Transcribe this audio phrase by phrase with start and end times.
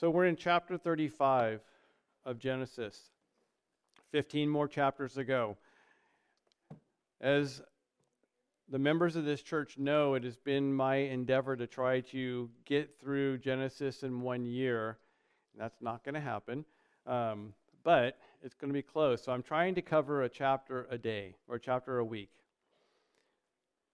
[0.00, 1.60] So we're in chapter 35
[2.24, 3.10] of Genesis,
[4.12, 5.58] 15 more chapters ago.
[7.20, 7.60] As
[8.70, 12.98] the members of this church know, it has been my endeavor to try to get
[12.98, 14.96] through Genesis in one year.
[15.58, 16.64] That's not going to happen,
[17.06, 17.52] um,
[17.84, 19.22] but it's going to be close.
[19.22, 22.30] So I'm trying to cover a chapter a day or a chapter a week.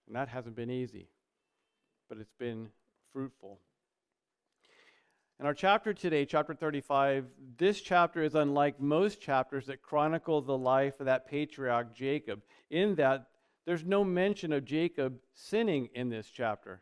[0.07, 1.09] And that hasn't been easy,
[2.09, 2.69] but it's been
[3.13, 3.59] fruitful.
[5.39, 7.27] In our chapter today, chapter 35,
[7.59, 12.95] this chapter is unlike most chapters that chronicle the life of that patriarch Jacob, in
[12.95, 13.27] that
[13.67, 16.81] there's no mention of Jacob sinning in this chapter.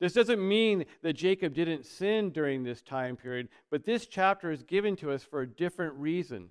[0.00, 4.62] This doesn't mean that Jacob didn't sin during this time period, but this chapter is
[4.62, 6.48] given to us for a different reason.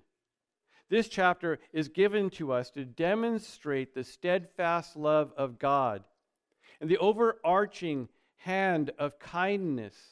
[0.88, 6.04] This chapter is given to us to demonstrate the steadfast love of God
[6.80, 10.11] and the overarching hand of kindness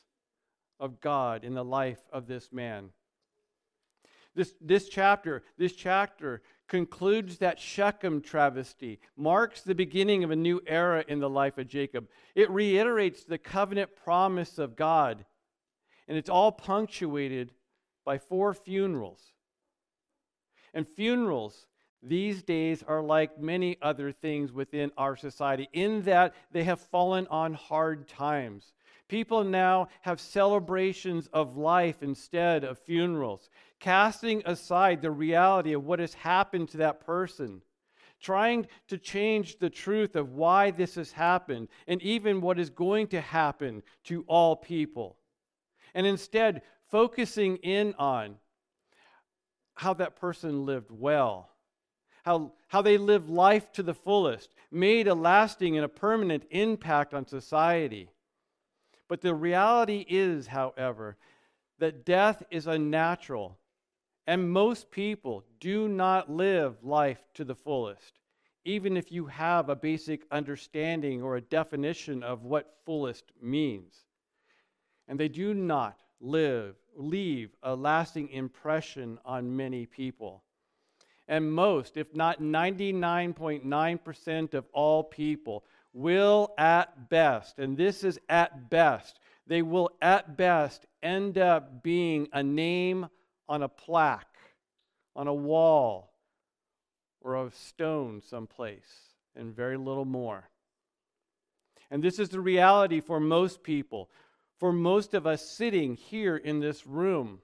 [0.81, 2.91] of God in the life of this man.
[4.35, 10.61] This, this chapter, this chapter concludes that Shechem travesty, marks the beginning of a new
[10.67, 12.09] era in the life of Jacob.
[12.35, 15.25] It reiterates the covenant promise of God,
[16.07, 17.53] and it's all punctuated
[18.05, 19.21] by four funerals.
[20.73, 21.67] And funerals
[22.03, 27.27] these days are like many other things within our society, in that they have fallen
[27.27, 28.73] on hard times.
[29.11, 35.99] People now have celebrations of life instead of funerals, casting aside the reality of what
[35.99, 37.61] has happened to that person,
[38.21, 43.09] trying to change the truth of why this has happened and even what is going
[43.09, 45.17] to happen to all people.
[45.93, 48.37] And instead, focusing in on
[49.75, 51.51] how that person lived well,
[52.23, 57.13] how, how they lived life to the fullest, made a lasting and a permanent impact
[57.13, 58.09] on society
[59.11, 61.17] but the reality is, however,
[61.81, 63.59] that death is unnatural,
[64.29, 68.21] and most people do not live life to the fullest,
[68.65, 74.05] even if you have a basic understanding or a definition of what fullest means.
[75.09, 80.45] And they do not live, leave a lasting impression on many people.
[81.27, 88.71] And most, if not 99.9% of all people, will at best, and this is at
[88.71, 93.09] best, they will at best end up being a name
[93.49, 94.27] on a plaque,
[95.17, 96.13] on a wall,
[97.21, 100.49] or a stone someplace, and very little more.
[101.91, 104.11] And this is the reality for most people,
[104.59, 107.41] for most of us sitting here in this room.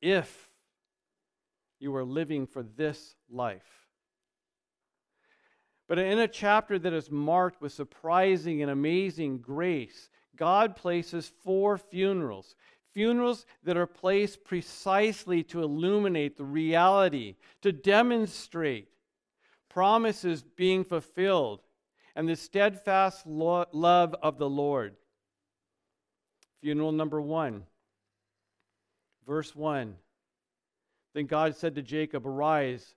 [0.00, 0.48] If
[1.82, 3.81] you are living for this life.
[5.92, 11.76] But in a chapter that is marked with surprising and amazing grace, God places four
[11.76, 12.56] funerals.
[12.94, 18.88] Funerals that are placed precisely to illuminate the reality, to demonstrate
[19.68, 21.60] promises being fulfilled,
[22.16, 24.96] and the steadfast lo- love of the Lord.
[26.62, 27.64] Funeral number one,
[29.26, 29.94] verse 1.
[31.12, 32.94] Then God said to Jacob, Arise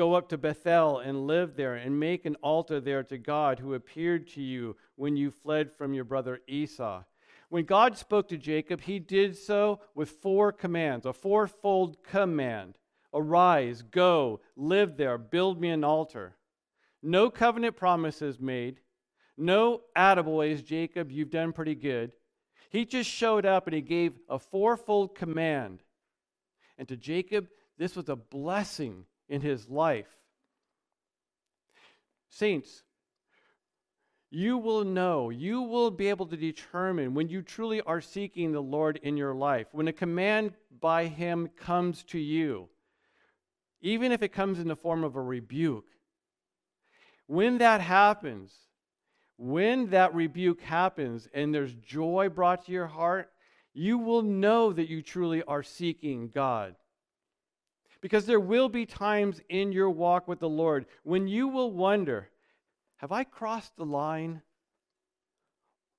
[0.00, 3.74] Go up to Bethel and live there, and make an altar there to God who
[3.74, 7.04] appeared to you when you fled from your brother Esau.
[7.50, 12.78] When God spoke to Jacob, he did so with four commands, a fourfold command
[13.12, 16.34] Arise, go, live there, build me an altar.
[17.02, 18.80] No covenant promises made.
[19.36, 22.12] No attaboys, Jacob, you've done pretty good.
[22.70, 25.82] He just showed up and he gave a fourfold command.
[26.78, 30.08] And to Jacob, this was a blessing in his life.
[32.28, 32.82] Saints,
[34.30, 38.62] you will know, you will be able to determine when you truly are seeking the
[38.62, 42.68] Lord in your life, when a command by Him comes to you,
[43.80, 45.86] even if it comes in the form of a rebuke.
[47.26, 48.52] When that happens,
[49.36, 53.30] when that rebuke happens and there's joy brought to your heart,
[53.72, 56.76] you will know that you truly are seeking God.
[58.00, 62.28] Because there will be times in your walk with the Lord when you will wonder
[62.96, 64.42] Have I crossed the line?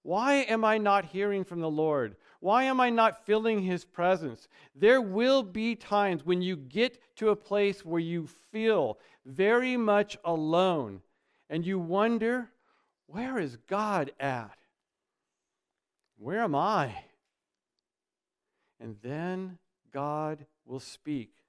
[0.04, 2.16] Why am I not hearing from the Lord?
[2.40, 4.48] Why am I not feeling His presence?
[4.76, 10.18] There will be times when you get to a place where you feel very much
[10.26, 11.02] alone
[11.50, 12.50] and you wonder,
[13.06, 14.58] Where is God at?
[16.18, 16.96] Where am I?
[18.80, 19.60] And then
[19.92, 21.41] God will speak.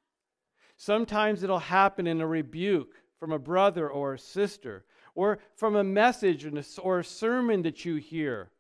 [0.83, 4.85] Sometimes it'll happen in a rebuke from a brother or a sister,
[5.15, 6.47] or from a message
[6.83, 8.51] or a sermon that you hear,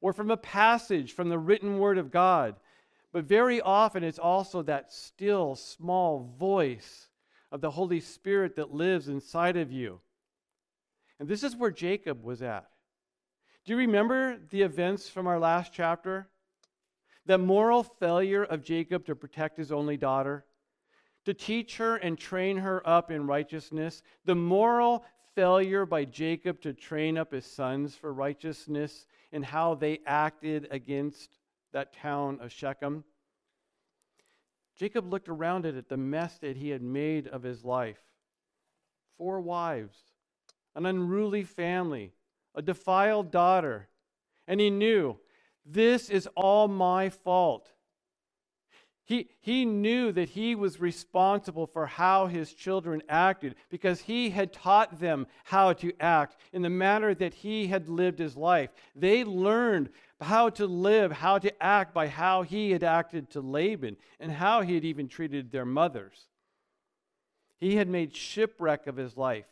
[0.00, 2.56] or from a passage from the written word of God
[3.12, 7.08] but very often it's also that still, small voice
[7.50, 10.00] of the Holy Spirit that lives inside of you.
[11.20, 12.68] And this is where Jacob was at.
[13.64, 16.28] Do you remember the events from our last chapter?
[17.26, 20.46] The moral failure of Jacob to protect his only daughter,
[21.24, 25.04] to teach her and train her up in righteousness, the moral
[25.34, 31.38] failure by Jacob to train up his sons for righteousness and how they acted against
[31.72, 33.04] that town of Shechem.
[34.76, 38.00] Jacob looked around it at the mess that he had made of his life.
[39.16, 39.96] Four wives,
[40.74, 42.12] an unruly family,
[42.54, 43.88] a defiled daughter.
[44.48, 45.18] And he knew
[45.64, 47.70] this is all my fault.
[49.12, 54.54] He, he knew that he was responsible for how his children acted because he had
[54.54, 58.70] taught them how to act in the manner that he had lived his life.
[58.96, 63.98] They learned how to live, how to act by how he had acted to Laban
[64.18, 66.28] and how he had even treated their mothers.
[67.58, 69.44] He had made shipwreck of his life.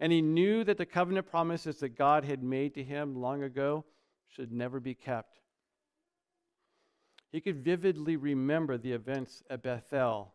[0.00, 3.84] And he knew that the covenant promises that God had made to him long ago
[4.26, 5.38] should never be kept.
[7.34, 10.34] He could vividly remember the events at Bethel,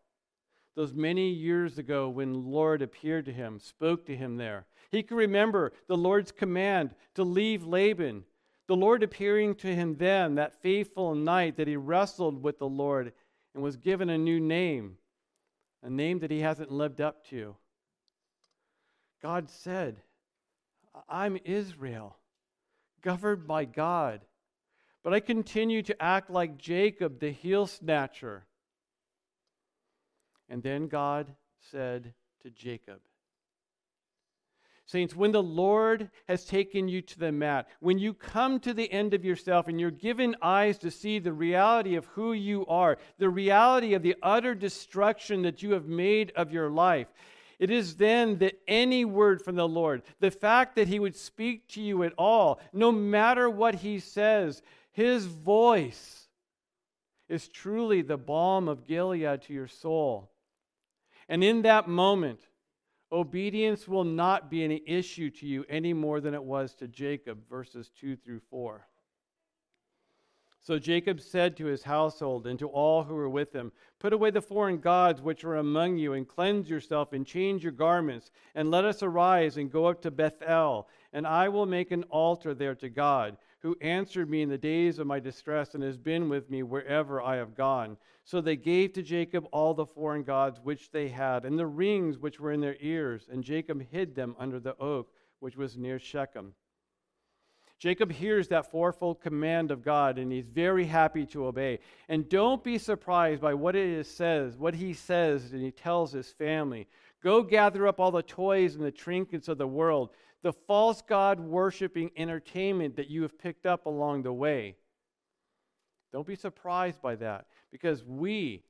[0.76, 4.66] those many years ago when the Lord appeared to him, spoke to him there.
[4.92, 8.26] He could remember the Lord's command to leave Laban,
[8.68, 13.14] the Lord appearing to him then, that faithful night that he wrestled with the Lord
[13.56, 14.98] and was given a new name,
[15.82, 17.56] a name that he hasn't lived up to.
[19.22, 20.02] God said,
[21.08, 22.18] I'm Israel,
[23.02, 24.20] governed by God.
[25.10, 28.46] But I continue to act like Jacob, the heel snatcher.
[30.48, 31.34] And then God
[31.72, 32.14] said
[32.44, 33.00] to Jacob,
[34.86, 38.92] Saints, when the Lord has taken you to the mat, when you come to the
[38.94, 43.00] end of yourself and you're given eyes to see the reality of who you are,
[43.18, 47.08] the reality of the utter destruction that you have made of your life,
[47.58, 51.68] it is then that any word from the Lord, the fact that He would speak
[51.70, 56.28] to you at all, no matter what He says, his voice
[57.28, 60.32] is truly the balm of Gilead to your soul.
[61.28, 62.40] And in that moment,
[63.12, 67.48] obedience will not be an issue to you any more than it was to Jacob,
[67.48, 68.88] verses 2 through 4.
[70.62, 74.32] So Jacob said to his household and to all who were with him, Put away
[74.32, 78.70] the foreign gods which are among you, and cleanse yourself, and change your garments, and
[78.70, 82.76] let us arise and go up to Bethel, and I will make an altar there
[82.76, 86.50] to God who answered me in the days of my distress and has been with
[86.50, 87.98] me wherever I have gone.
[88.24, 92.18] So they gave to Jacob all the foreign gods which they had, and the rings
[92.18, 96.00] which were in their ears, and Jacob hid them under the oak which was near
[96.00, 96.54] Shechem.
[97.80, 101.80] Jacob hears that fourfold command of God and he's very happy to obey.
[102.10, 106.30] And don't be surprised by what it says, what he says and he tells his
[106.30, 106.88] family.
[107.24, 110.10] Go gather up all the toys and the trinkets of the world
[110.42, 114.76] the false God worshiping entertainment that you have picked up along the way.
[116.12, 118.64] Don't be surprised by that because we,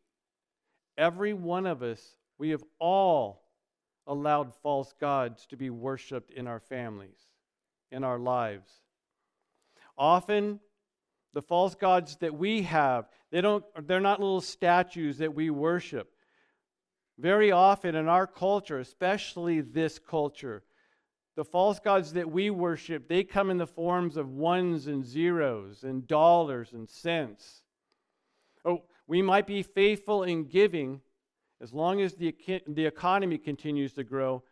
[0.97, 3.43] every one of us, we have all
[4.07, 7.19] allowed false gods to be worshiped in our families,
[7.91, 8.71] in our lives.
[9.97, 10.59] Often,
[11.33, 16.11] the false gods that we have, they don't, they're not little statues that we worship.
[17.19, 20.63] Very often in our culture, especially this culture,
[21.39, 25.83] the false gods that we worship, they come in the forms of ones and zeros
[25.83, 27.61] and dollars and cents.
[28.65, 30.99] Oh, we might be faithful in giving
[31.61, 32.35] as long as the,
[32.67, 34.43] the economy continues to grow.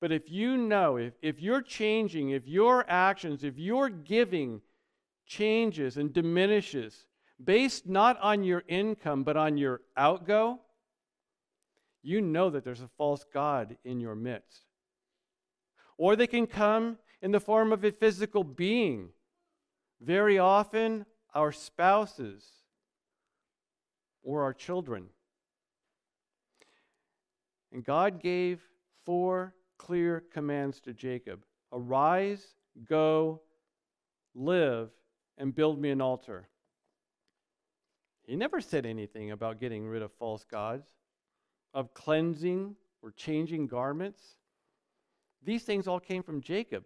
[0.00, 4.62] But if you know, if, if you're changing, if your actions, if your giving
[5.26, 7.06] changes and diminishes
[7.44, 10.58] based not on your income but on your outgo,
[12.02, 14.65] you know that there's a false God in your midst
[15.98, 19.10] or they can come in the form of a physical being.
[20.00, 22.44] Very often, our spouses
[24.22, 25.06] or our children.
[27.72, 28.60] And God gave
[29.04, 32.54] four clear commands to Jacob Arise,
[32.88, 33.42] go,
[34.34, 34.90] live,
[35.36, 36.48] and build me an altar.
[38.26, 40.88] He never said anything about getting rid of false gods,
[41.74, 44.36] of cleansing or changing garments.
[45.46, 46.84] These things all came from Jacob.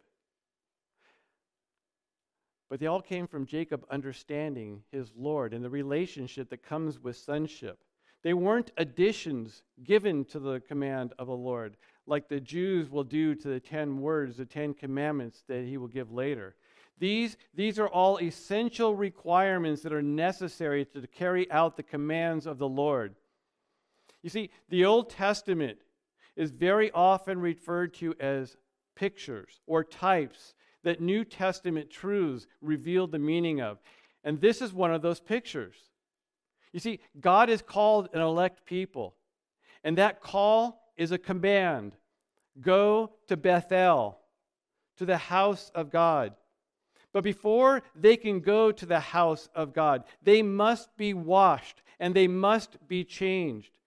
[2.68, 7.16] But they all came from Jacob understanding his Lord and the relationship that comes with
[7.16, 7.78] sonship.
[8.22, 13.34] They weren't additions given to the command of the Lord, like the Jews will do
[13.34, 16.54] to the ten words, the ten commandments that he will give later.
[16.98, 22.58] These, these are all essential requirements that are necessary to carry out the commands of
[22.58, 23.14] the Lord.
[24.22, 25.78] You see, the Old Testament
[26.36, 28.56] is very often referred to as
[28.96, 33.78] pictures or types that New Testament truths reveal the meaning of.
[34.24, 35.76] And this is one of those pictures.
[36.72, 39.14] You see, God has called an elect people,
[39.82, 41.92] and that call is a command
[42.60, 44.18] go to Bethel,
[44.98, 46.34] to the house of God.
[47.12, 52.14] But before they can go to the house of God, they must be washed and
[52.14, 53.78] they must be changed.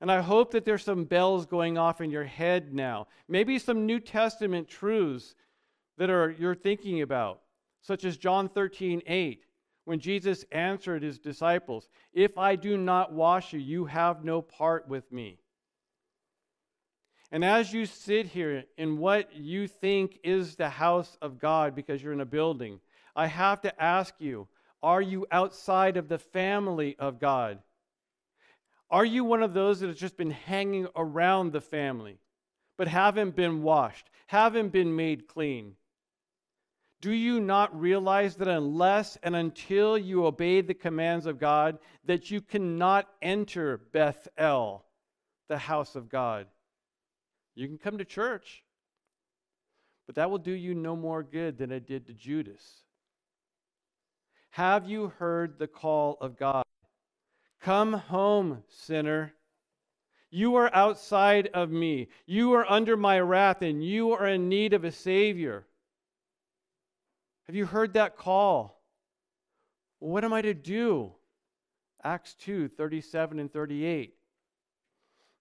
[0.00, 3.06] And I hope that there's some bells going off in your head now.
[3.28, 5.34] Maybe some New Testament truths
[5.96, 7.40] that are you're thinking about,
[7.80, 9.44] such as John 13, 8,
[9.84, 14.88] when Jesus answered his disciples, If I do not wash you, you have no part
[14.88, 15.38] with me.
[17.32, 22.02] And as you sit here in what you think is the house of God because
[22.02, 22.80] you're in a building,
[23.14, 24.48] I have to ask you
[24.82, 27.58] are you outside of the family of God?
[28.90, 32.18] Are you one of those that has just been hanging around the family,
[32.78, 35.74] but haven't been washed, haven't been made clean?
[37.00, 42.30] Do you not realize that unless and until you obey the commands of God, that
[42.30, 44.84] you cannot enter Bethel,
[45.48, 46.46] the house of God?
[47.54, 48.62] You can come to church,
[50.06, 52.82] but that will do you no more good than it did to Judas.
[54.50, 56.65] Have you heard the call of God?
[57.66, 59.34] Come home, sinner.
[60.30, 62.06] You are outside of me.
[62.24, 65.66] You are under my wrath, and you are in need of a Savior.
[67.48, 68.80] Have you heard that call?
[69.98, 71.10] What am I to do?
[72.04, 74.14] Acts 2 37 and 38.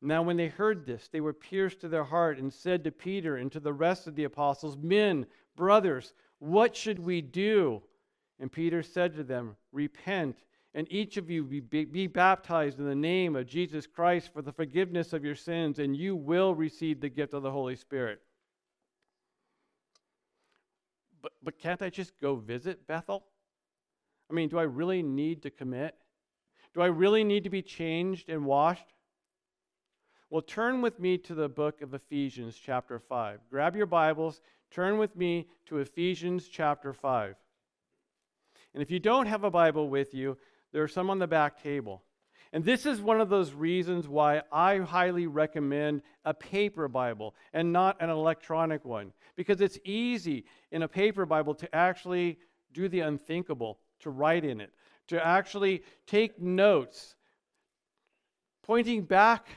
[0.01, 3.35] Now, when they heard this, they were pierced to their heart and said to Peter
[3.37, 7.83] and to the rest of the apostles, Men, brothers, what should we do?
[8.39, 10.37] And Peter said to them, Repent,
[10.75, 14.41] and each of you be, be, be, baptized in the name of Jesus Christ for
[14.41, 18.21] the forgiveness of your sins, and you will receive the gift of the Holy Spirit.
[21.21, 23.23] But, but can't I just go visit Bethel?
[24.29, 25.95] I mean, do I really need to commit?
[26.73, 28.93] Do I really need to be changed and washed?
[30.29, 33.39] Well, turn with me to the book of Ephesians, chapter 5.
[33.49, 34.41] Grab your Bibles,
[34.71, 37.35] turn with me to Ephesians, chapter 5.
[38.73, 40.37] And if you don't have a Bible with you,
[40.75, 42.03] there are some on the back table.
[42.51, 47.71] And this is one of those reasons why I highly recommend a paper Bible and
[47.71, 49.13] not an electronic one.
[49.37, 52.39] Because it's easy in a paper Bible to actually
[52.73, 54.73] do the unthinkable, to write in it,
[55.07, 57.15] to actually take notes,
[58.61, 59.47] pointing back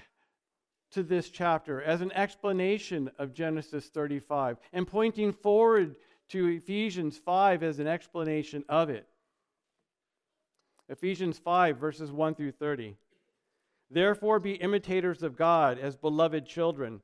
[0.92, 5.96] to this chapter as an explanation of Genesis 35 and pointing forward
[6.28, 9.08] to Ephesians 5 as an explanation of it.
[10.88, 12.96] Ephesians 5, verses 1 through 30.
[13.90, 17.00] Therefore, be imitators of God as beloved children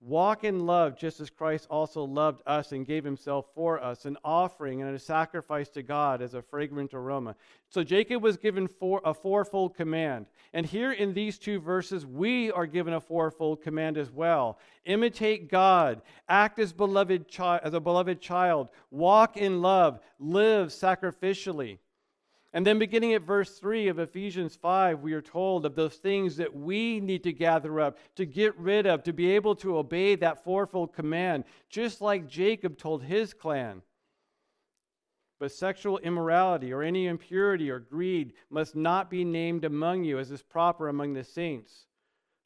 [0.00, 4.18] Walk in love just as Christ also loved us and gave himself for us, an
[4.22, 7.34] offering and a sacrifice to God as a fragrant aroma.
[7.70, 10.26] So Jacob was given four, a fourfold command.
[10.52, 14.58] And here in these two verses, we are given a fourfold command as well.
[14.84, 21.78] Imitate God, act as, beloved chi- as a beloved child, walk in love, live sacrificially.
[22.56, 26.38] And then, beginning at verse 3 of Ephesians 5, we are told of those things
[26.38, 30.14] that we need to gather up, to get rid of, to be able to obey
[30.14, 33.82] that fourfold command, just like Jacob told his clan.
[35.38, 40.30] But sexual immorality or any impurity or greed must not be named among you as
[40.30, 41.84] is proper among the saints,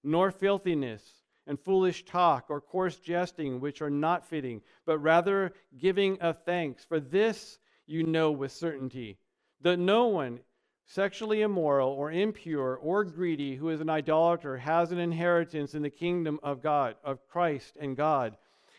[0.02, 1.04] nor filthiness
[1.46, 6.84] and foolish talk or coarse jesting, which are not fitting, but rather giving of thanks.
[6.84, 9.16] For this you know with certainty
[9.62, 10.40] that no one
[10.86, 15.90] sexually immoral or impure or greedy who is an idolater has an inheritance in the
[15.90, 18.36] kingdom of God, of Christ and God.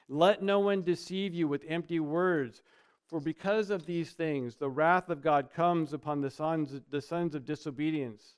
[0.10, 2.64] Let no one deceive you with empty words,
[3.08, 7.34] for because of these things the wrath of God comes upon the sons, the sons
[7.34, 8.36] of disobedience.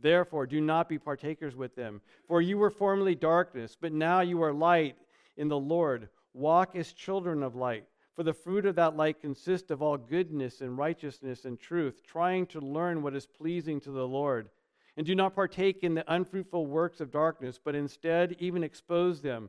[0.00, 2.00] Therefore, do not be partakers with them.
[2.26, 4.96] For you were formerly darkness, but now you are light
[5.36, 6.08] in the Lord.
[6.32, 7.84] Walk as children of light.
[8.20, 12.44] For the fruit of that light consists of all goodness and righteousness and truth, trying
[12.48, 14.50] to learn what is pleasing to the Lord.
[14.98, 19.48] And do not partake in the unfruitful works of darkness, but instead even expose them.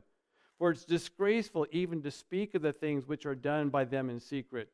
[0.58, 4.18] For it's disgraceful even to speak of the things which are done by them in
[4.20, 4.70] secret.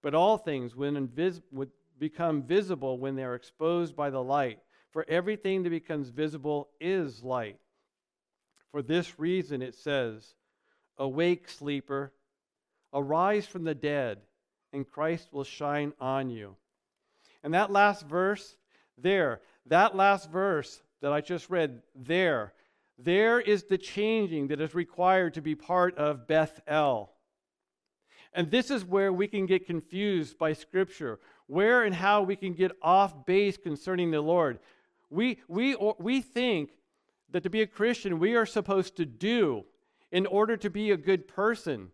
[0.00, 1.42] But all things when invis-
[1.98, 4.60] become visible when they are exposed by the light.
[4.90, 7.58] For everything that becomes visible is light.
[8.70, 10.32] For this reason it says,
[10.96, 12.14] Awake, sleeper
[12.92, 14.18] Arise from the dead,
[14.72, 16.56] and Christ will shine on you.
[17.42, 18.56] And that last verse
[18.98, 22.52] there, that last verse that I just read there,
[22.98, 27.10] there is the changing that is required to be part of Bethel.
[28.32, 32.54] And this is where we can get confused by Scripture, where and how we can
[32.54, 34.58] get off base concerning the Lord.
[35.10, 36.70] We, we, we think
[37.30, 39.64] that to be a Christian, we are supposed to do
[40.10, 41.90] in order to be a good person.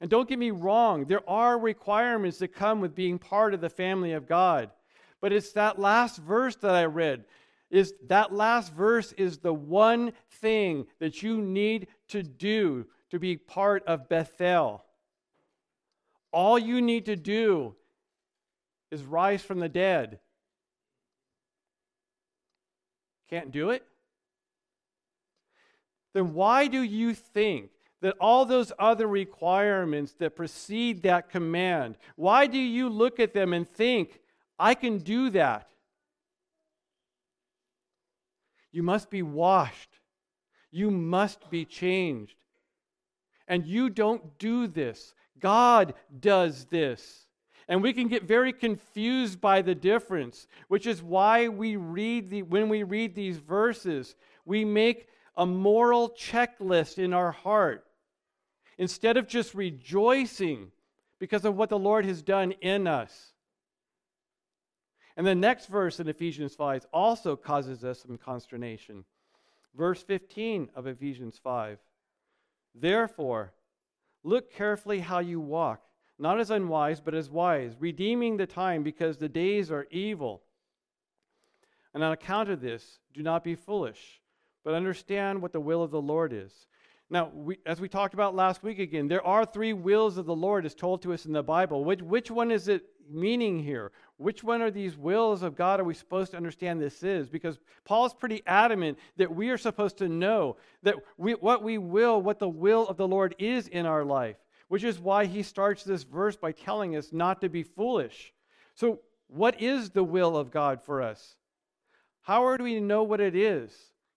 [0.00, 3.70] And don't get me wrong, there are requirements that come with being part of the
[3.70, 4.70] family of God.
[5.20, 7.24] But it's that last verse that I read.
[7.70, 13.36] Is that last verse is the one thing that you need to do to be
[13.36, 14.84] part of Bethel.
[16.32, 17.74] All you need to do
[18.90, 20.20] is rise from the dead.
[23.28, 23.84] Can't do it?
[26.14, 27.70] Then why do you think
[28.06, 33.52] that all those other requirements that precede that command, why do you look at them
[33.52, 34.20] and think,
[34.60, 35.68] I can do that?
[38.70, 39.90] You must be washed.
[40.70, 42.36] You must be changed.
[43.48, 45.12] And you don't do this.
[45.40, 47.26] God does this.
[47.66, 52.42] And we can get very confused by the difference, which is why we read the,
[52.42, 57.85] when we read these verses, we make a moral checklist in our heart.
[58.78, 60.70] Instead of just rejoicing
[61.18, 63.32] because of what the Lord has done in us.
[65.16, 69.04] And the next verse in Ephesians 5 also causes us some consternation.
[69.74, 71.78] Verse 15 of Ephesians 5.
[72.74, 73.54] Therefore,
[74.26, 75.82] Look carefully how you walk,
[76.18, 80.42] not as unwise, but as wise, redeeming the time because the days are evil.
[81.94, 84.20] And on account of this, do not be foolish,
[84.64, 86.66] but understand what the will of the Lord is.
[87.08, 90.34] Now, we, as we talked about last week again, there are three wills of the
[90.34, 91.84] Lord as told to us in the Bible.
[91.84, 93.92] Which, which one is it meaning here?
[94.16, 97.28] Which one are these wills of God are we supposed to understand this is?
[97.28, 102.20] Because Paul's pretty adamant that we are supposed to know that we, what we will,
[102.20, 105.84] what the will of the Lord is in our life, which is why he starts
[105.84, 108.32] this verse by telling us not to be foolish.
[108.74, 111.36] So, what is the will of God for us?
[112.22, 113.72] How are we to know what it is?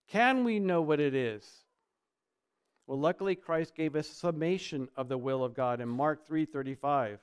[0.07, 1.47] Can we know what it is?
[2.89, 7.19] Well, luckily Christ gave a summation of the will of God in Mark 3:35.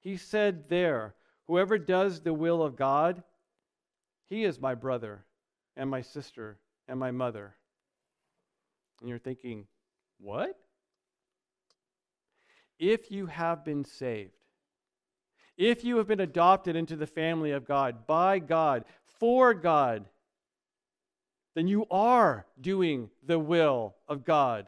[0.00, 1.14] He said there,
[1.46, 3.22] Whoever does the will of God,
[4.30, 5.26] he is my brother
[5.76, 7.54] and my sister and my mother.
[9.00, 9.66] And you're thinking,
[10.16, 10.58] what?
[12.78, 14.38] If you have been saved,
[15.58, 20.08] if you have been adopted into the family of God, by God, for God,
[21.54, 24.66] then you are doing the will of God.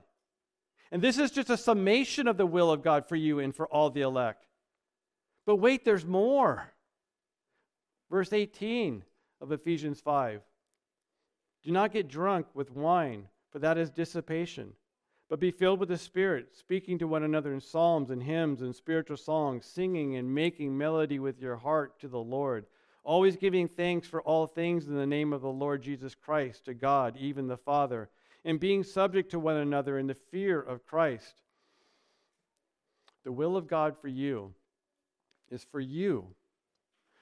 [0.92, 3.66] And this is just a summation of the will of God for you and for
[3.66, 4.46] all the elect.
[5.46, 6.70] But wait, there's more.
[8.10, 9.02] Verse 18
[9.40, 10.42] of Ephesians 5
[11.64, 14.74] Do not get drunk with wine, for that is dissipation,
[15.30, 18.76] but be filled with the Spirit, speaking to one another in psalms and hymns and
[18.76, 22.66] spiritual songs, singing and making melody with your heart to the Lord,
[23.02, 26.74] always giving thanks for all things in the name of the Lord Jesus Christ to
[26.74, 28.10] God, even the Father,
[28.44, 31.42] and being subject to one another in the fear of Christ.
[33.24, 34.54] The will of God for you
[35.50, 36.34] is for you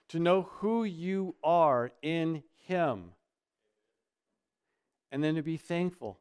[0.09, 3.13] to know who you are in Him
[5.13, 6.19] and then to be thankful.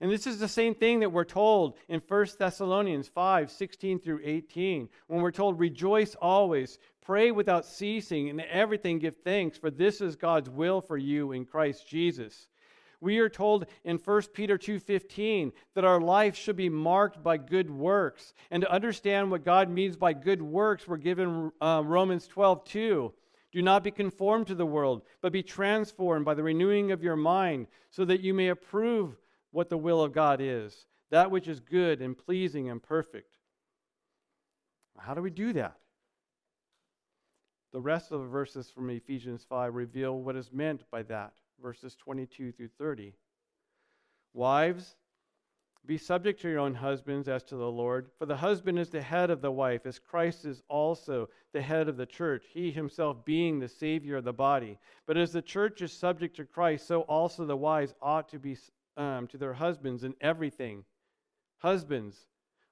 [0.00, 4.20] And this is the same thing that we're told in 1 Thessalonians 5 16 through
[4.24, 10.00] 18, when we're told, Rejoice always, pray without ceasing, and everything give thanks, for this
[10.00, 12.48] is God's will for you in Christ Jesus.
[13.02, 17.68] We are told in 1 Peter 2:15 that our life should be marked by good
[17.68, 18.32] works.
[18.48, 23.12] And to understand what God means by good works, we're given uh, Romans 12:2.
[23.50, 27.16] Do not be conformed to the world, but be transformed by the renewing of your
[27.16, 29.18] mind, so that you may approve
[29.50, 33.36] what the will of God is, that which is good and pleasing and perfect.
[34.96, 35.76] How do we do that?
[37.72, 41.94] The rest of the verses from Ephesians 5 reveal what is meant by that verses
[41.96, 43.14] 22 through 30.
[44.34, 44.96] Wives,
[45.84, 49.02] be subject to your own husbands as to the Lord, for the husband is the
[49.02, 53.24] head of the wife, as Christ is also the head of the church, he himself
[53.24, 54.78] being the Savior of the body.
[55.06, 58.56] But as the church is subject to Christ, so also the wives ought to be
[58.96, 60.84] um, to their husbands in everything.
[61.58, 62.28] Husbands,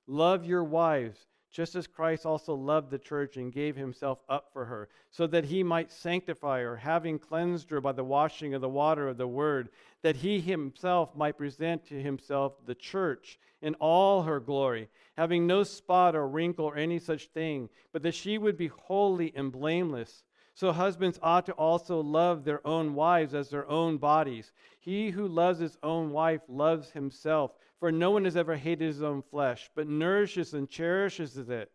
[0.07, 4.65] love your wives, just as Christ also loved the church and gave himself up for
[4.65, 8.69] her, so that he might sanctify her, having cleansed her by the washing of the
[8.69, 9.69] water of the word,
[10.03, 15.63] that he himself might present to himself the church in all her glory, having no
[15.63, 20.25] spot or wrinkle or any such thing, but that she would be holy and blameless.
[20.55, 24.53] So husbands ought to also love their own wives as their own bodies.
[24.79, 27.53] He who loves his own wife loves himself.
[27.81, 31.73] For no one has ever hated his own flesh, but nourishes and cherishes it,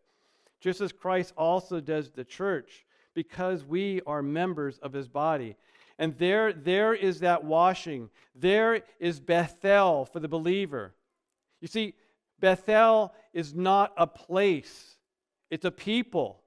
[0.61, 5.55] just as Christ also does the church, because we are members of his body.
[5.97, 8.09] And there, there is that washing.
[8.35, 10.93] There is Bethel for the believer.
[11.59, 11.95] You see,
[12.39, 14.97] Bethel is not a place,
[15.49, 16.41] it's a people.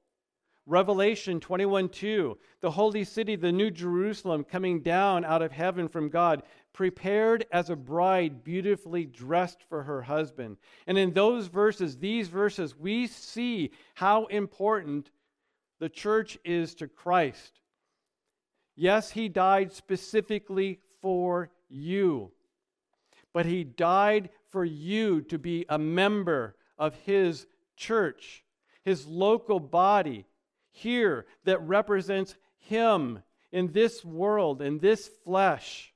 [0.66, 6.10] Revelation 21 2, the holy city, the new Jerusalem, coming down out of heaven from
[6.10, 6.42] God,
[6.78, 10.56] prepared as a bride beautifully dressed for her husband.
[10.86, 15.10] And in those verses, these verses, we see how important
[15.80, 17.58] the church is to Christ.
[18.76, 22.30] Yes, he died specifically for you,
[23.34, 28.44] but he died for you to be a member of his church,
[28.84, 30.26] his local body
[30.70, 33.18] here that represents him
[33.50, 35.92] in this world, in this flesh.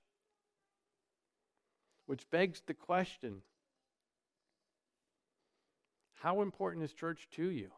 [2.12, 3.40] Which begs the question
[6.12, 7.70] how important is church to you?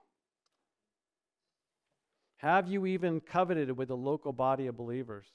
[2.38, 5.29] Have you even coveted with a local body of believers?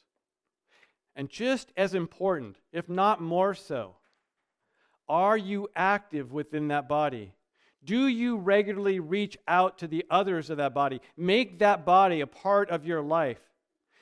[1.15, 3.95] And just as important, if not more so,
[5.07, 7.31] are you active within that body?
[7.81, 10.99] Do you regularly reach out to the others of that body?
[11.15, 13.39] Make that body a part of your life.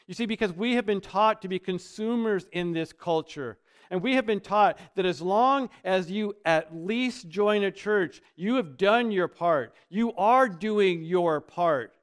[0.07, 4.15] You see, because we have been taught to be consumers in this culture, and we
[4.15, 8.78] have been taught that as long as you at least join a church, you have
[8.78, 9.73] done your part.
[9.89, 11.93] You are doing your part.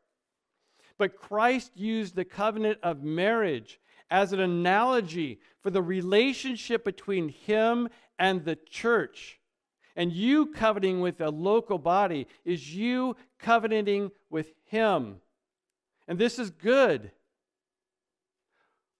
[0.97, 7.88] But Christ used the covenant of marriage as an analogy for the relationship between him
[8.18, 9.40] and the church.
[9.97, 15.16] And you coveting with a local body is you covenanting with him.
[16.09, 17.11] And this is good.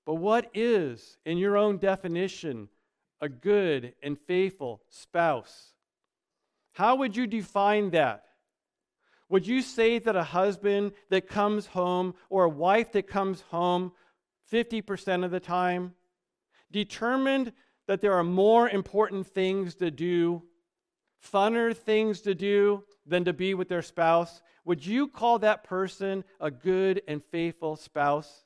[0.07, 2.68] But what is, in your own definition,
[3.20, 5.72] a good and faithful spouse.
[6.72, 8.24] How would you define that?
[9.29, 13.92] Would you say that a husband that comes home or a wife that comes home
[14.53, 15.94] 50% of the time,
[16.70, 17.53] determined
[17.87, 20.42] that there are more important things to do,
[21.33, 26.24] funner things to do than to be with their spouse, would you call that person
[26.40, 28.44] a good and faithful spouse?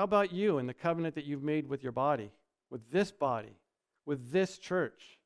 [0.00, 2.30] How about you and the covenant that you've made with your body,
[2.70, 3.54] with this body,
[4.06, 5.18] with this church?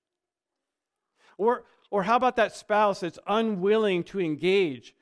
[1.39, 4.97] Or, or how about that spouse that's unwilling to engage,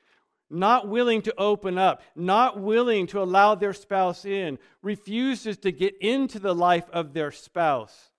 [0.47, 5.95] not willing to open up, not willing to allow their spouse in, refuses to get
[5.99, 8.11] into the life of their spouse?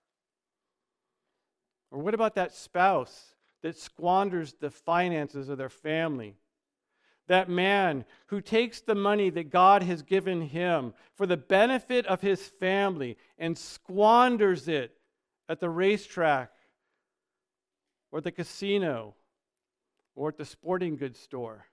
[1.92, 6.34] Or what about that spouse that squanders the finances of their family?
[7.26, 12.20] That man who takes the money that God has given him for the benefit of
[12.20, 14.96] his family and squanders it
[15.48, 16.50] at the racetrack
[18.10, 19.14] or the casino
[20.14, 21.66] or at the sporting goods store.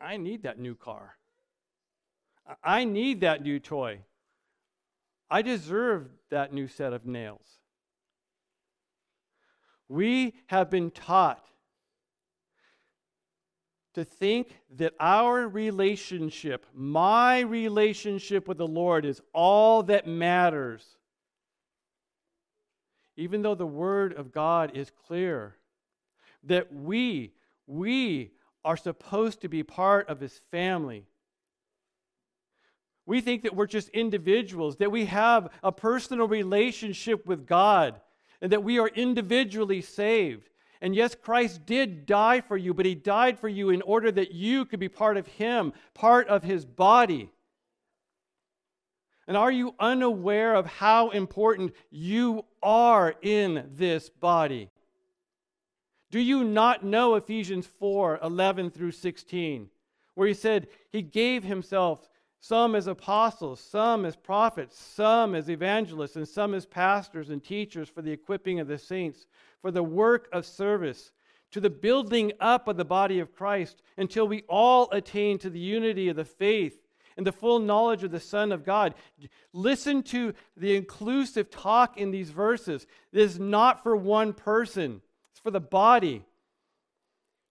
[0.00, 1.16] I need that new car.
[2.62, 4.00] I need that new toy.
[5.30, 7.46] I deserve that new set of nails.
[9.88, 11.44] We have been taught
[13.94, 20.84] to think that our relationship, my relationship with the Lord, is all that matters.
[23.16, 25.54] Even though the Word of God is clear
[26.42, 27.32] that we,
[27.66, 28.32] we
[28.64, 31.06] are supposed to be part of His family.
[33.06, 38.00] We think that we're just individuals, that we have a personal relationship with God,
[38.40, 40.48] and that we are individually saved.
[40.84, 44.32] And yes, Christ did die for you, but he died for you in order that
[44.32, 47.30] you could be part of him, part of his body.
[49.26, 54.68] And are you unaware of how important you are in this body?
[56.10, 59.70] Do you not know Ephesians 4 11 through 16,
[60.16, 66.16] where he said he gave himself some as apostles, some as prophets, some as evangelists,
[66.16, 69.24] and some as pastors and teachers for the equipping of the saints,
[69.64, 71.10] for the work of service,
[71.50, 75.58] to the building up of the body of Christ, until we all attain to the
[75.58, 76.78] unity of the faith
[77.16, 78.92] and the full knowledge of the Son of God.
[79.54, 82.86] Listen to the inclusive talk in these verses.
[83.10, 85.00] This is not for one person,
[85.30, 86.26] it's for the body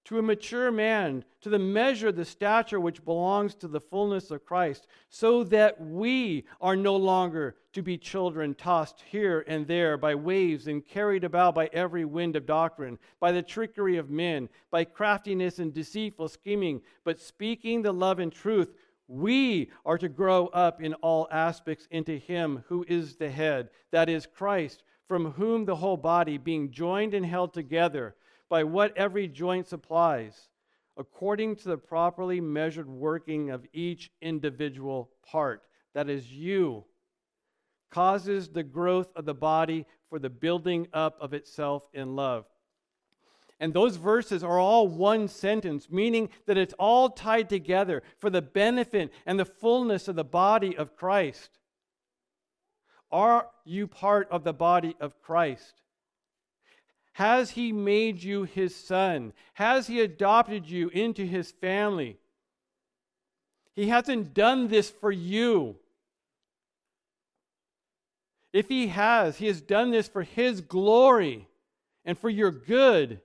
[0.05, 4.45] to a mature man, to the measure the stature which belongs to the fullness of
[4.45, 10.13] Christ, so that we are no longer to be children tossed here and there by
[10.13, 14.83] waves and carried about by every wind of doctrine, by the trickery of men, by
[14.83, 18.73] craftiness and deceitful scheming, but speaking the love and truth.
[19.07, 24.09] We are to grow up in all aspects into Him who is the head, that
[24.09, 28.15] is Christ, from whom the whole body, being joined and held together,
[28.53, 30.39] by what every joint supplies,
[30.95, 35.63] according to the properly measured working of each individual part,
[35.95, 36.85] that is, you,
[37.89, 42.45] causes the growth of the body for the building up of itself in love.
[43.59, 48.43] And those verses are all one sentence, meaning that it's all tied together for the
[48.43, 51.57] benefit and the fullness of the body of Christ.
[53.11, 55.82] Are you part of the body of Christ?
[57.13, 59.33] Has he made you his son?
[59.53, 62.17] Has he adopted you into his family?
[63.75, 65.75] He hasn't done this for you.
[68.51, 71.47] If he has, he has done this for his glory
[72.05, 73.19] and for your good.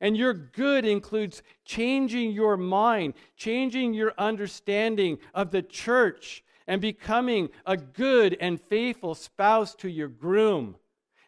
[0.00, 7.48] And your good includes changing your mind, changing your understanding of the church, and becoming
[7.64, 10.76] a good and faithful spouse to your groom.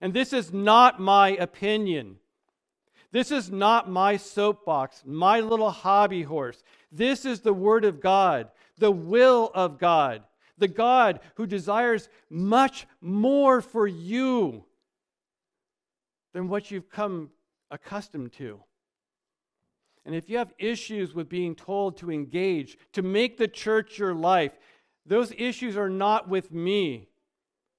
[0.00, 2.16] And this is not my opinion.
[3.10, 6.62] This is not my soapbox, my little hobby horse.
[6.92, 10.22] This is the Word of God, the will of God,
[10.58, 14.64] the God who desires much more for you
[16.34, 17.30] than what you've come
[17.70, 18.60] accustomed to.
[20.04, 24.14] And if you have issues with being told to engage, to make the church your
[24.14, 24.52] life,
[25.04, 27.08] those issues are not with me,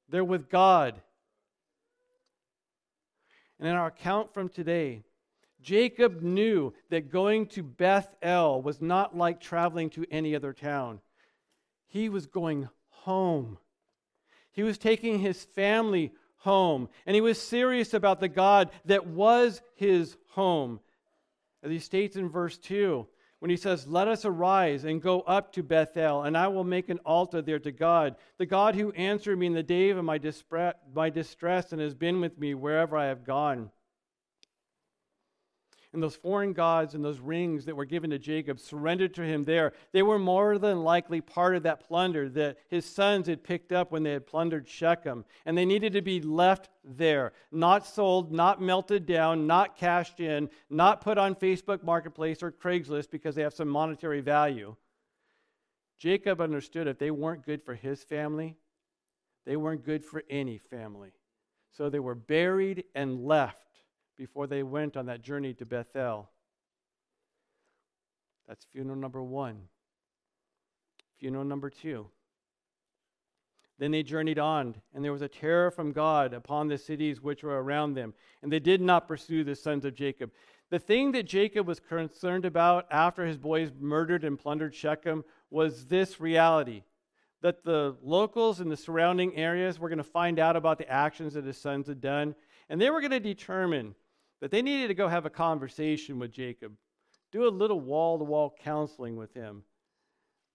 [0.10, 1.01] they're with God.
[3.59, 5.03] And in our account from today,
[5.61, 11.01] Jacob knew that going to Beth El was not like traveling to any other town.
[11.87, 13.57] He was going home.
[14.51, 19.61] He was taking his family home, and he was serious about the God that was
[19.75, 20.79] his home.
[21.61, 23.05] As he states in verse 2,
[23.39, 26.89] when he says, Let us arise and go up to Bethel, and I will make
[26.89, 30.17] an altar there to God, the God who answered me in the day of my,
[30.17, 33.71] distress and has been with me wherever I have gone.
[35.91, 39.43] And those foreign gods and those rings that were given to Jacob surrendered to him
[39.43, 39.73] there.
[39.91, 43.91] They were more than likely part of that plunder that his sons had picked up
[43.91, 45.25] when they had plundered Shechem.
[45.47, 50.52] And they needed to be left there, not sold, not melted down, not cashed in,
[50.69, 54.75] not put on Facebook Marketplace or Craigslist because they have some monetary value.
[55.97, 58.56] Jacob understood if they weren't good for his family,
[59.45, 61.13] they weren't good for any family.
[61.71, 63.68] So they were buried and left
[64.19, 66.29] before they went on that journey to Bethel.
[68.49, 69.62] That's funeral number one.
[71.19, 72.08] Funeral number two.
[73.79, 77.43] Then they journeyed on, and there was a terror from God upon the cities which
[77.43, 80.32] were around them, and they did not pursue the sons of Jacob.
[80.69, 85.86] The thing that Jacob was concerned about after his boys murdered and plundered Shechem was
[85.86, 86.84] this reality
[87.41, 91.36] that the locals in the surrounding areas were going to find out about the actions
[91.36, 92.36] that his sons had done,
[92.67, 93.95] and they were going to determine
[94.41, 96.73] that they needed to go have a conversation with Jacob,
[97.32, 99.63] do a little wall to wall counseling with him.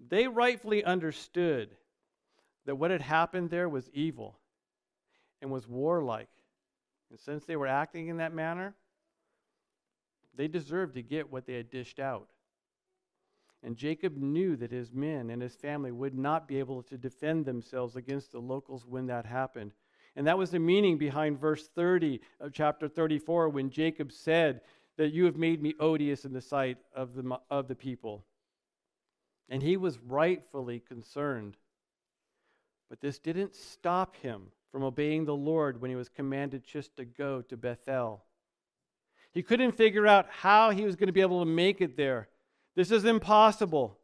[0.01, 1.77] They rightfully understood
[2.67, 4.39] that what had happened there was evil
[5.41, 6.31] and was warlike.
[7.11, 8.75] And since they were acting in that manner,
[10.37, 12.31] they deserved to get what they had dished out.
[13.63, 17.47] And Jacob knew that his men and his family would not be able to defend
[17.47, 19.73] themselves against the locals when that happened.
[20.17, 24.61] And that was the meaning behind verse 30 of chapter 34 when Jacob said
[24.97, 28.25] that you have made me odious in the sight of the, of the people.
[29.49, 31.57] And he was rightfully concerned.
[32.89, 37.05] But this didn't stop him from obeying the Lord when he was commanded just to
[37.05, 38.25] go to Bethel.
[39.33, 42.29] He couldn't figure out how he was going to be able to make it there.
[42.77, 43.99] This is impossible.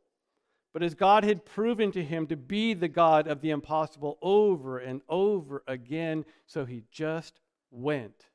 [0.73, 4.79] But as God had proven to him to be the God of the impossible over
[4.79, 8.27] and over again, so he just went.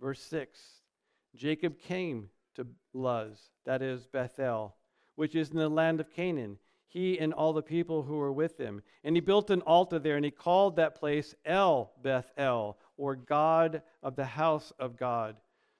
[0.00, 0.58] Verse 6
[1.36, 4.74] Jacob came to Luz, that is Bethel,
[5.14, 8.58] which is in the land of Canaan, he and all the people who were with
[8.58, 8.82] him.
[9.04, 13.82] And he built an altar there, and he called that place El Bethel, or God
[14.02, 15.36] of the house of God,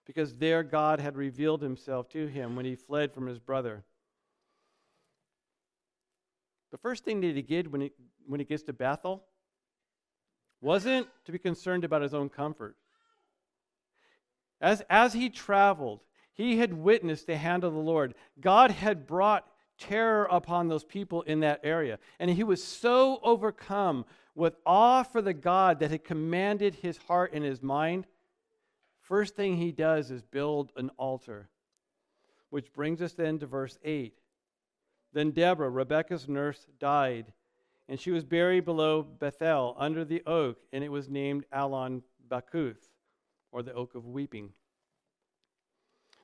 [0.07, 3.85] because there God had revealed himself to him when he fled from his brother.
[6.71, 7.93] The first thing that he did when he,
[8.27, 9.25] when he gets to Bethel
[10.61, 12.77] wasn't to be concerned about his own comfort.
[14.61, 16.01] As, as he traveled,
[16.33, 18.15] he had witnessed the hand of the Lord.
[18.41, 19.47] God had brought
[19.79, 21.99] terror upon those people in that area.
[22.19, 24.05] And he was so overcome
[24.35, 28.07] with awe for the God that had commanded his heart and his mind.
[29.01, 31.49] First thing he does is build an altar.
[32.51, 34.20] Which brings us then to verse 8.
[35.13, 37.33] Then Deborah, Rebekah's nurse, died,
[37.89, 42.89] and she was buried below Bethel under the oak, and it was named Allon Bachuth,
[43.51, 44.53] or the oak of weeping.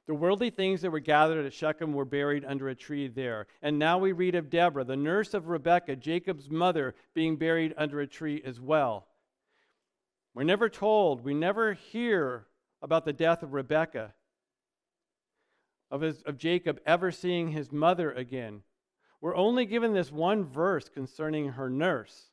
[0.06, 3.48] The worldly things that were gathered at Shechem were buried under a tree there.
[3.60, 8.00] And now we read of Deborah, the nurse of Rebekah, Jacob's mother, being buried under
[8.00, 9.08] a tree as well.
[10.32, 12.46] We're never told, we never hear
[12.82, 14.14] about the death of Rebekah,
[15.90, 18.62] of, his, of Jacob ever seeing his mother again.
[19.20, 22.30] We're only given this one verse concerning her nurse.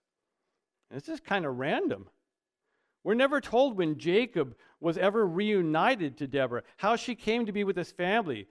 [0.89, 2.07] And it's just kind of random.
[3.03, 7.63] We're never told when Jacob was ever reunited to Deborah, how she came to be
[7.63, 8.47] with his family.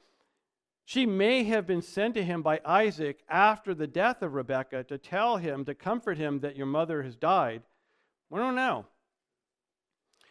[0.84, 4.98] She may have been sent to him by Isaac after the death of Rebekah to
[4.98, 7.62] tell him, to comfort him that your mother has died.
[8.28, 8.86] We don't know.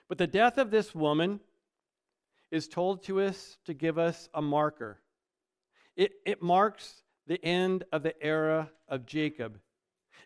[0.07, 1.39] But the death of this woman
[2.51, 4.99] is told to us to give us a marker.
[5.95, 9.60] It, it marks the end of the era of Jacob.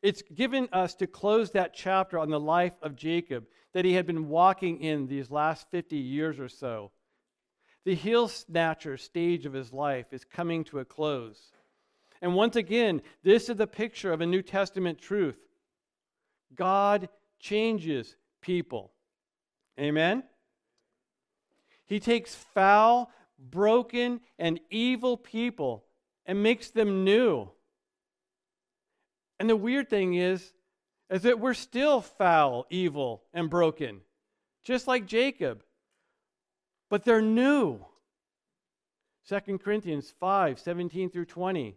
[0.02, 4.06] It's given us to close that chapter on the life of Jacob that he had
[4.06, 6.92] been walking in these last 50 years or so.
[7.86, 11.52] The heel snatcher stage of his life is coming to a close.
[12.22, 15.38] And once again, this is the picture of a New Testament truth
[16.56, 18.92] God changes people.
[19.80, 20.24] Amen?
[21.86, 25.85] He takes foul, broken, and evil people
[26.26, 27.50] and makes them new.
[29.40, 30.54] And the weird thing is,
[31.10, 34.02] is that we're still foul, evil, and broken,
[34.64, 35.64] just like Jacob.
[36.90, 37.86] But they're new.
[39.28, 41.76] 2 Corinthians 5 17 through 20.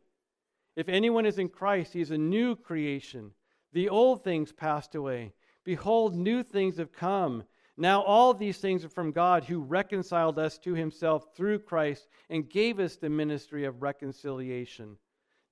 [0.77, 3.33] If anyone is in Christ, he is a new creation.
[3.73, 5.33] The old things passed away.
[5.65, 7.45] Behold, new things have come.
[7.79, 12.51] Now, all these things are from God who reconciled us to himself through Christ and
[12.51, 14.99] gave us the ministry of reconciliation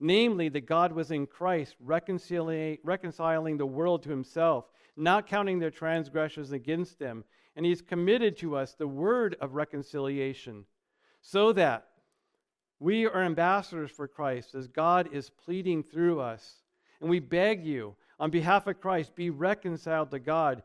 [0.00, 6.52] namely that God was in Christ reconciling the world to himself, not counting their transgressions
[6.52, 7.24] against them.
[7.54, 10.66] And he's committed to us the word of reconciliation,
[11.22, 11.88] so that
[12.78, 16.62] we are ambassadors for Christ as God is pleading through us.
[17.00, 20.62] And we beg you, on behalf of Christ, be reconciled to God.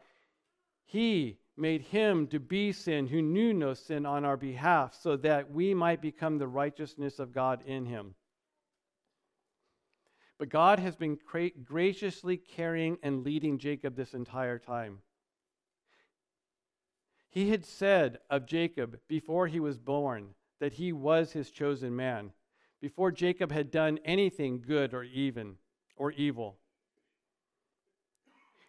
[0.85, 5.51] He made him to be sin who knew no sin on our behalf, so that
[5.51, 8.15] we might become the righteousness of God in him.
[10.39, 11.19] But God has been
[11.63, 14.99] graciously carrying and leading Jacob this entire time.
[17.29, 22.31] He had said of Jacob before he was born that he was his chosen man,
[22.81, 25.55] before Jacob had done anything good or even
[25.95, 26.57] or evil.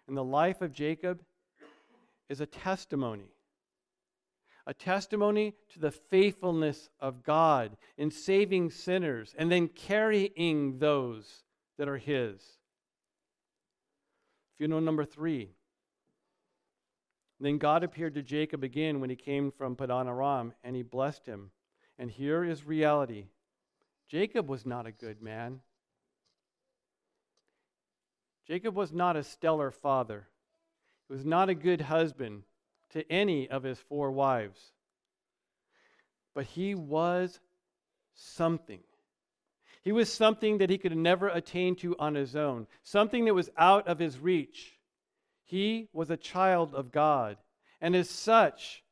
[0.07, 1.23] And the life of Jacob
[2.33, 3.31] is a testimony.
[4.67, 11.45] A testimony to the faithfulness of God in saving sinners and then carrying those
[11.77, 12.41] that are His.
[14.57, 15.51] Funeral number three.
[17.39, 21.27] Then God appeared to Jacob again when he came from Padan Aram, and he blessed
[21.27, 21.51] him.
[21.99, 23.27] And here is reality
[24.09, 25.61] Jacob was not a good man.
[28.47, 30.29] Jacob was not a stellar father.
[31.13, 32.45] Was not a good husband
[32.93, 34.73] to any of his four wives.
[36.35, 37.39] But he was
[38.15, 38.81] something.
[39.83, 43.51] He was something that he could never attain to on his own, something that was
[43.59, 44.79] out of his reach.
[45.45, 47.37] He was a child of God.
[47.83, 48.83] And as such,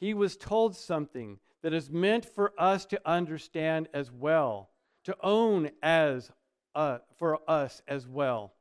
[0.00, 4.70] he was told something that is meant for us to understand as well,
[5.04, 6.32] to own as
[6.74, 8.54] uh, for us as well.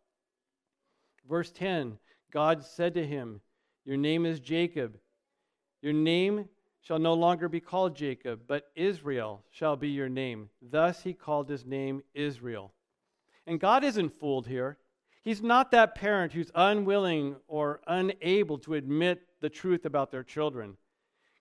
[1.25, 1.97] Verse 10
[2.31, 3.41] God said to him,
[3.85, 4.97] Your name is Jacob.
[5.81, 6.47] Your name
[6.81, 10.49] shall no longer be called Jacob, but Israel shall be your name.
[10.61, 12.73] Thus he called his name Israel.
[13.45, 14.77] And God isn't fooled here.
[15.23, 20.77] He's not that parent who's unwilling or unable to admit the truth about their children.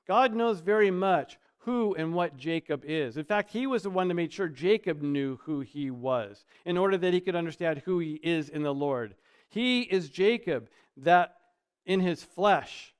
[0.06, 3.16] God knows very much who and what Jacob is.
[3.16, 6.76] In fact, he was the one that made sure Jacob knew who he was in
[6.76, 9.14] order that he could understand who he is in the Lord.
[9.50, 11.36] He is Jacob, that
[11.84, 12.94] in his flesh,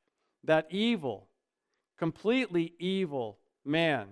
[0.45, 1.29] that evil,
[1.99, 4.09] completely evil man,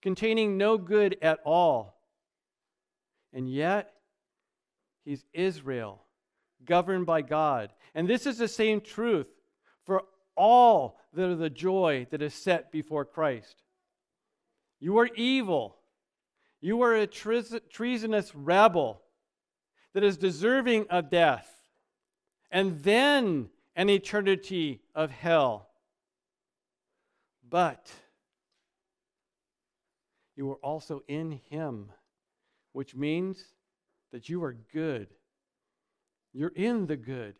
[0.00, 1.98] containing no good at all.
[3.32, 3.94] And yet,
[5.04, 6.02] He's Israel,
[6.64, 7.72] governed by God.
[7.94, 9.28] And this is the same truth
[9.84, 10.02] for
[10.36, 13.62] all that are the joy that is set before Christ.
[14.80, 15.76] You are evil.
[16.60, 19.02] You are a treasonous rebel
[19.94, 21.48] that is deserving of death,
[22.50, 25.68] and then an eternity of hell.
[27.48, 27.92] But
[30.36, 31.90] you are also in Him,
[32.72, 33.42] which means
[34.12, 35.08] that you are good.
[36.32, 37.36] You're in the good.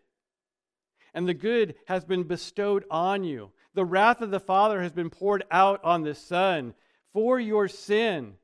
[1.14, 3.52] And the good has been bestowed on you.
[3.74, 6.74] The wrath of the Father has been poured out on the Son
[7.12, 8.34] for your sin.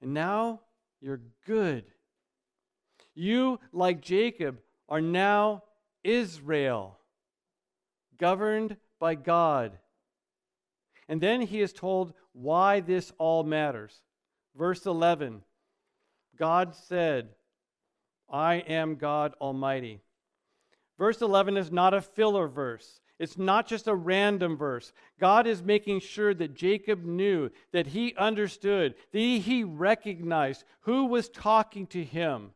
[0.00, 0.60] And now
[1.00, 1.84] you're good.
[3.14, 4.58] You, like Jacob,
[4.88, 5.62] are now
[6.02, 6.98] Israel,
[8.18, 9.72] governed by God.
[11.08, 14.02] And then he is told why this all matters.
[14.56, 15.42] Verse 11
[16.36, 17.28] God said,
[18.30, 20.00] I am God Almighty.
[20.98, 23.00] Verse 11 is not a filler verse.
[23.18, 24.92] It's not just a random verse.
[25.20, 31.28] God is making sure that Jacob knew, that he understood, that he recognized who was
[31.28, 32.50] talking to him.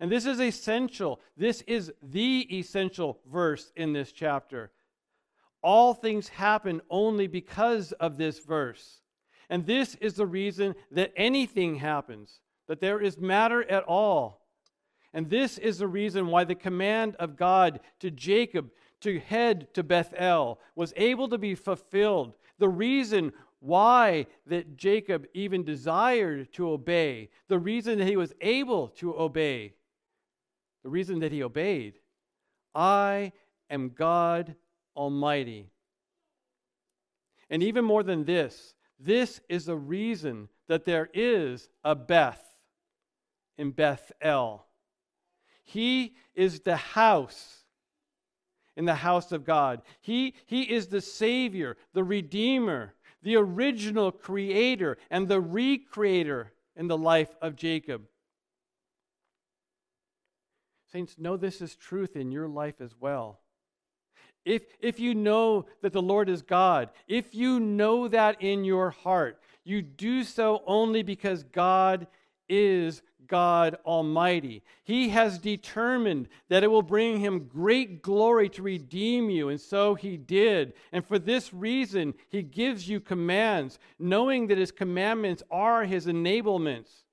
[0.00, 1.20] And this is essential.
[1.36, 4.72] This is the essential verse in this chapter.
[5.62, 9.00] All things happen only because of this verse.
[9.48, 14.42] And this is the reason that anything happens, that there is matter at all.
[15.12, 18.70] And this is the reason why the command of God to Jacob
[19.02, 22.34] to head to Bethel was able to be fulfilled.
[22.58, 28.88] The reason why that Jacob even desired to obey, the reason that he was able
[28.88, 29.74] to obey
[30.84, 31.94] the reason that he obeyed
[32.74, 33.32] I
[33.70, 34.54] am God
[34.94, 35.70] Almighty.
[37.50, 42.42] And even more than this, this is the reason that there is a Beth
[43.58, 44.66] in Bethel.
[45.62, 47.64] He is the house
[48.76, 49.82] in the house of God.
[50.00, 56.98] He, he is the Savior, the Redeemer, the original Creator, and the Recreator in the
[56.98, 58.02] life of Jacob.
[60.94, 63.40] Saints, know this is truth in your life as well.
[64.44, 68.90] If, if you know that the Lord is God, if you know that in your
[68.90, 72.06] heart, you do so only because God
[72.48, 74.62] is God Almighty.
[74.84, 79.96] He has determined that it will bring him great glory to redeem you, and so
[79.96, 80.74] he did.
[80.92, 87.03] And for this reason, he gives you commands, knowing that his commandments are his enablements.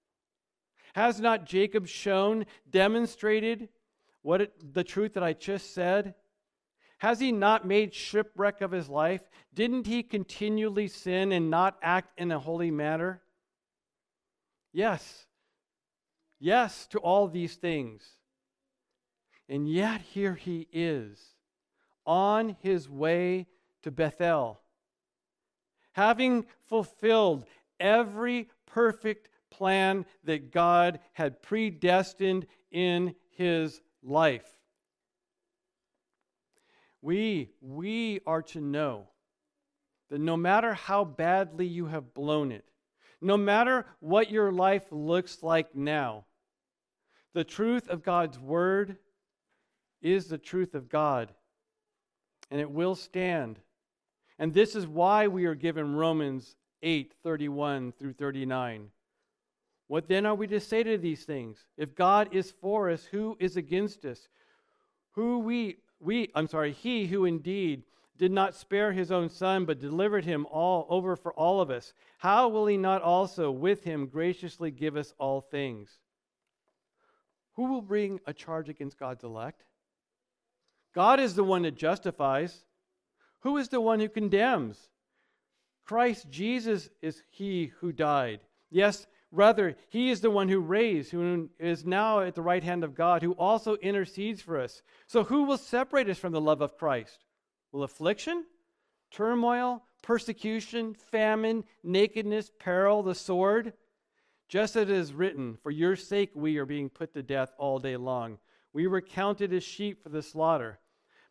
[0.94, 3.70] Has not Jacob shown, demonstrated
[4.22, 6.16] what it, the truth that I just said?
[7.00, 9.22] Has he not made shipwreck of his life?
[9.54, 13.22] Didn't he continually sin and not act in a holy manner?
[14.72, 15.26] Yes.
[16.40, 18.04] Yes to all these things.
[19.50, 21.20] And yet here he is
[22.06, 23.48] on his way
[23.84, 24.62] to Bethel,
[25.94, 27.46] having fulfilled
[27.80, 34.46] every perfect plan that God had predestined in his life.
[37.02, 39.08] We, we are to know
[40.10, 42.66] that no matter how badly you have blown it,
[43.22, 46.26] no matter what your life looks like now,
[47.34, 48.98] the truth of God's word
[50.02, 51.34] is the truth of God,
[52.50, 53.60] and it will stand.
[54.38, 58.90] And this is why we are given Romans 8 31 through 39.
[59.92, 61.66] What then are we to say to these things?
[61.76, 64.30] If God is for us, who is against us?
[65.16, 67.84] Who we we I'm sorry, he who indeed
[68.18, 71.92] did not spare his own son but delivered him all over for all of us,
[72.20, 76.00] how will he not also with him graciously give us all things?
[77.58, 79.66] Who will bring a charge against God's elect?
[80.96, 82.64] God is the one that justifies.
[83.40, 84.88] Who is the one who condemns?
[85.84, 88.40] Christ Jesus is he who died.
[88.70, 92.84] Yes, Rather, he is the one who raised, who is now at the right hand
[92.84, 94.82] of God, who also intercedes for us.
[95.08, 97.26] So, who will separate us from the love of Christ?
[97.72, 98.46] Will affliction,
[99.10, 103.72] turmoil, persecution, famine, nakedness, peril, the sword?
[104.50, 107.80] Just as it is written, For your sake we are being put to death all
[107.80, 108.38] day long.
[108.74, 110.80] We were counted as sheep for the slaughter.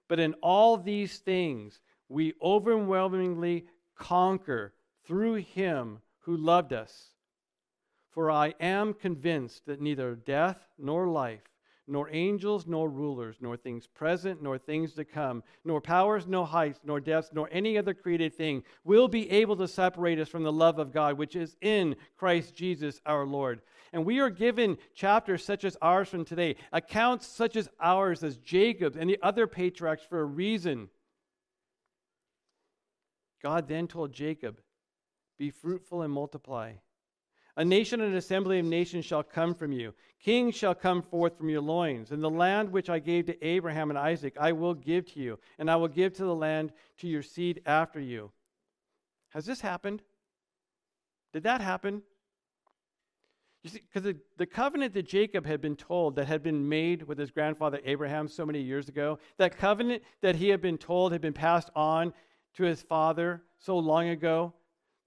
[0.09, 4.73] But in all these things, we overwhelmingly conquer
[5.05, 7.15] through him who loved us.
[8.11, 11.43] For I am convinced that neither death nor life,
[11.87, 16.81] nor angels, nor rulers, nor things present, nor things to come, nor powers, nor heights,
[16.85, 20.53] nor depths, nor any other created thing will be able to separate us from the
[20.53, 23.61] love of God, which is in Christ Jesus our Lord.
[23.93, 28.37] And we are given chapters such as ours from today, accounts such as ours as
[28.39, 30.91] Jacob's and the other patriarchs for a reason.
[33.43, 34.61] God then told Jacob,
[35.39, 36.75] Be fruitful and multiply.
[37.57, 39.95] A nation and an assembly of nations shall come from you.
[40.23, 42.11] Kings shall come forth from your loins.
[42.11, 45.39] And the land which I gave to Abraham and Isaac, I will give to you,
[45.59, 48.31] and I will give to the land to your seed after you.
[49.31, 50.03] Has this happened?
[51.33, 52.03] Did that happen?
[53.63, 57.03] You see, because the, the covenant that Jacob had been told that had been made
[57.03, 61.13] with his grandfather Abraham so many years ago, that covenant that he had been told
[61.13, 62.15] had been passed on
[62.55, 64.55] to his father so long ago,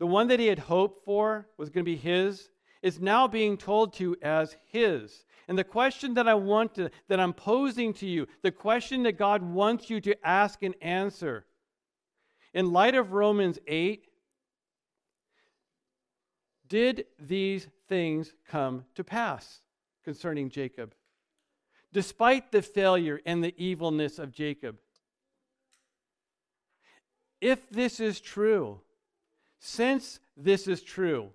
[0.04, 2.50] the one that he had hoped for was going to be his,
[2.82, 5.24] is now being told to as his.
[5.48, 9.18] And the question that I want to, that I'm posing to you, the question that
[9.18, 11.46] God wants you to ask and answer,
[12.54, 14.06] in light of Romans 8,
[16.68, 19.62] did these things come to pass
[20.04, 20.94] concerning Jacob?
[21.94, 24.76] Despite the failure and the evilness of Jacob.
[27.40, 28.82] If this is true,
[29.66, 31.30] since this is true,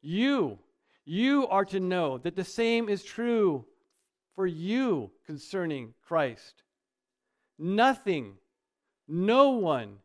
[0.00, 0.58] you,
[1.04, 3.64] you are to know that the same is true
[4.34, 6.64] for you concerning Christ.
[7.60, 8.34] Nothing,
[9.06, 9.98] no one,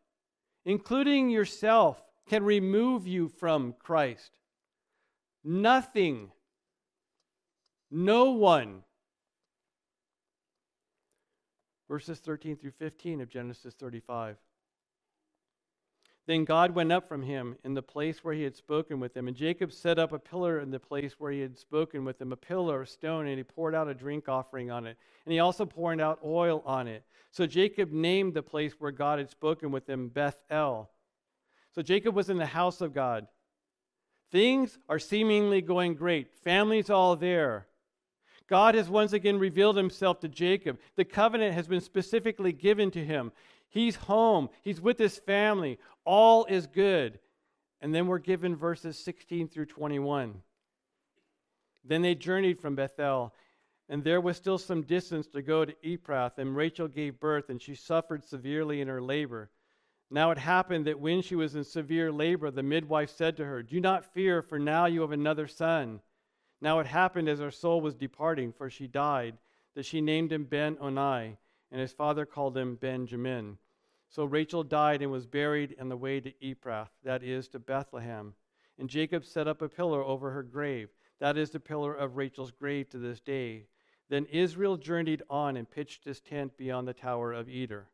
[0.64, 4.38] including yourself, can remove you from Christ.
[5.44, 6.32] Nothing,
[7.90, 8.84] no one.
[11.90, 14.38] Verses 13 through 15 of Genesis 35.
[16.28, 19.30] Then God went up from him in the place where he had spoken with him.
[19.30, 22.34] And Jacob set up a pillar in the place where he had spoken with him,
[22.34, 24.98] a pillar of stone, and he poured out a drink offering on it.
[25.26, 27.04] And he also poured out oil on it.
[27.32, 30.90] So Jacob named the place where God had spoken with him Bethel.
[31.74, 33.28] So Jacob was in the house of God.
[34.30, 37.68] Things are seemingly going great, family's all there.
[38.48, 40.80] God has once again revealed himself to Jacob.
[40.96, 43.34] The covenant has been specifically given to him.
[43.70, 45.78] He's home, he's with his family.
[46.06, 47.20] All is good.
[47.82, 50.42] And then we're given verses 16 through 21.
[51.84, 53.34] Then they journeyed from Bethel,
[53.88, 57.62] and there was still some distance to go to Ephrath, and Rachel gave birth, and
[57.62, 59.52] she suffered severely in her labor.
[60.10, 63.62] Now it happened that when she was in severe labor, the midwife said to her,
[63.62, 66.02] Do not fear, for now you have another son.
[66.62, 69.38] Now it happened as her soul was departing, for she died,
[69.76, 71.38] that she named him Ben Oni
[71.72, 73.58] and his father called him Benjamin.
[74.10, 78.34] So Rachel died and was buried in the way to Ephrath, that is, to Bethlehem.
[78.80, 80.90] And Jacob set up a pillar over her grave,
[81.20, 83.66] that is, the pillar of Rachel's grave to this day.
[84.10, 87.88] Then Israel journeyed on and pitched his tent beyond the tower of Eder.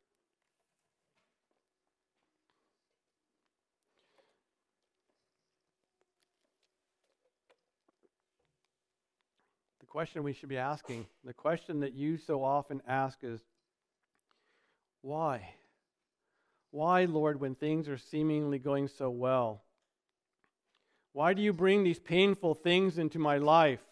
[9.80, 13.42] The question we should be asking, the question that you so often ask is
[15.04, 15.54] why?
[16.72, 19.62] Why, Lord, when things are seemingly going so well?
[21.12, 23.84] Why do you bring these painful things into my life?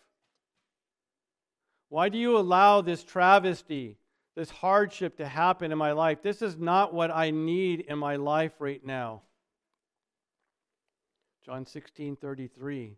[1.90, 3.98] Why do you allow this travesty,
[4.36, 6.24] this hardship to happen in my life?
[6.24, 9.22] This is not what I need in my life right now.
[11.46, 12.98] John 16 33.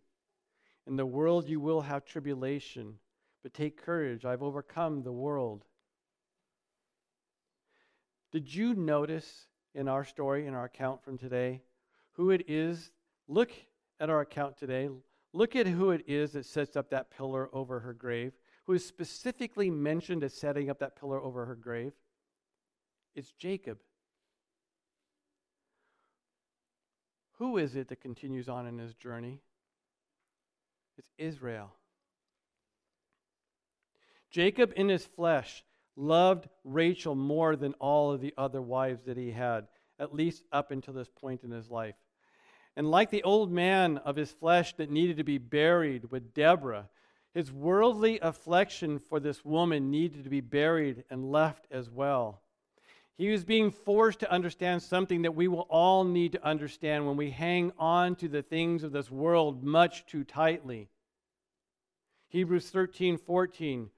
[0.86, 2.94] In the world you will have tribulation,
[3.42, 5.64] but take courage, I've overcome the world.
[8.34, 11.62] Did you notice in our story, in our account from today,
[12.14, 12.90] who it is?
[13.28, 13.52] Look
[14.00, 14.88] at our account today.
[15.32, 18.32] Look at who it is that sets up that pillar over her grave,
[18.66, 21.92] who is specifically mentioned as setting up that pillar over her grave.
[23.14, 23.78] It's Jacob.
[27.38, 29.42] Who is it that continues on in his journey?
[30.98, 31.72] It's Israel.
[34.28, 35.62] Jacob in his flesh
[35.96, 39.66] loved Rachel more than all of the other wives that he had,
[39.98, 41.96] at least up until this point in his life.
[42.76, 46.88] And like the old man of his flesh that needed to be buried with Deborah,
[47.32, 52.40] his worldly affection for this woman needed to be buried and left as well.
[53.16, 57.16] He was being forced to understand something that we will all need to understand when
[57.16, 60.88] we hang on to the things of this world much too tightly.
[62.28, 63.90] Hebrews 13 14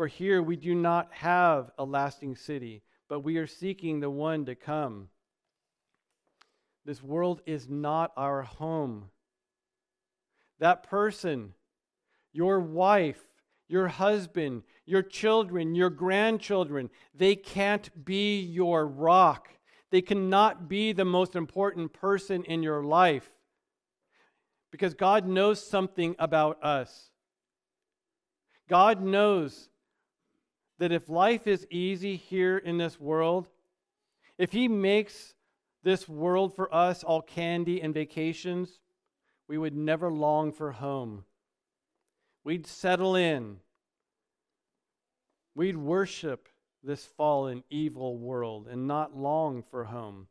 [0.00, 4.46] for here we do not have a lasting city, but we are seeking the one
[4.46, 5.10] to come.
[6.86, 9.10] This world is not our home.
[10.58, 11.52] That person,
[12.32, 13.22] your wife,
[13.68, 19.50] your husband, your children, your grandchildren, they can't be your rock.
[19.90, 23.30] They cannot be the most important person in your life
[24.70, 27.10] because God knows something about us.
[28.66, 29.68] God knows
[30.80, 33.48] that if life is easy here in this world,
[34.38, 35.34] if He makes
[35.82, 38.80] this world for us all candy and vacations,
[39.46, 41.24] we would never long for home.
[42.44, 43.58] We'd settle in.
[45.54, 46.48] We'd worship
[46.82, 50.28] this fallen, evil world and not long for home.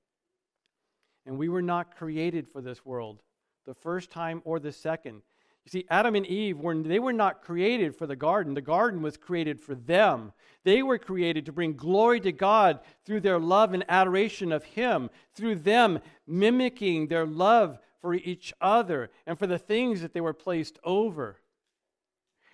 [1.27, 3.21] And we were not created for this world,
[3.67, 5.21] the first time or the second.
[5.69, 8.55] See, Adam and Eve were they were not created for the garden.
[8.55, 10.33] The garden was created for them.
[10.63, 15.11] They were created to bring glory to God through their love and adoration of Him,
[15.35, 20.33] through them mimicking their love for each other and for the things that they were
[20.33, 21.39] placed over.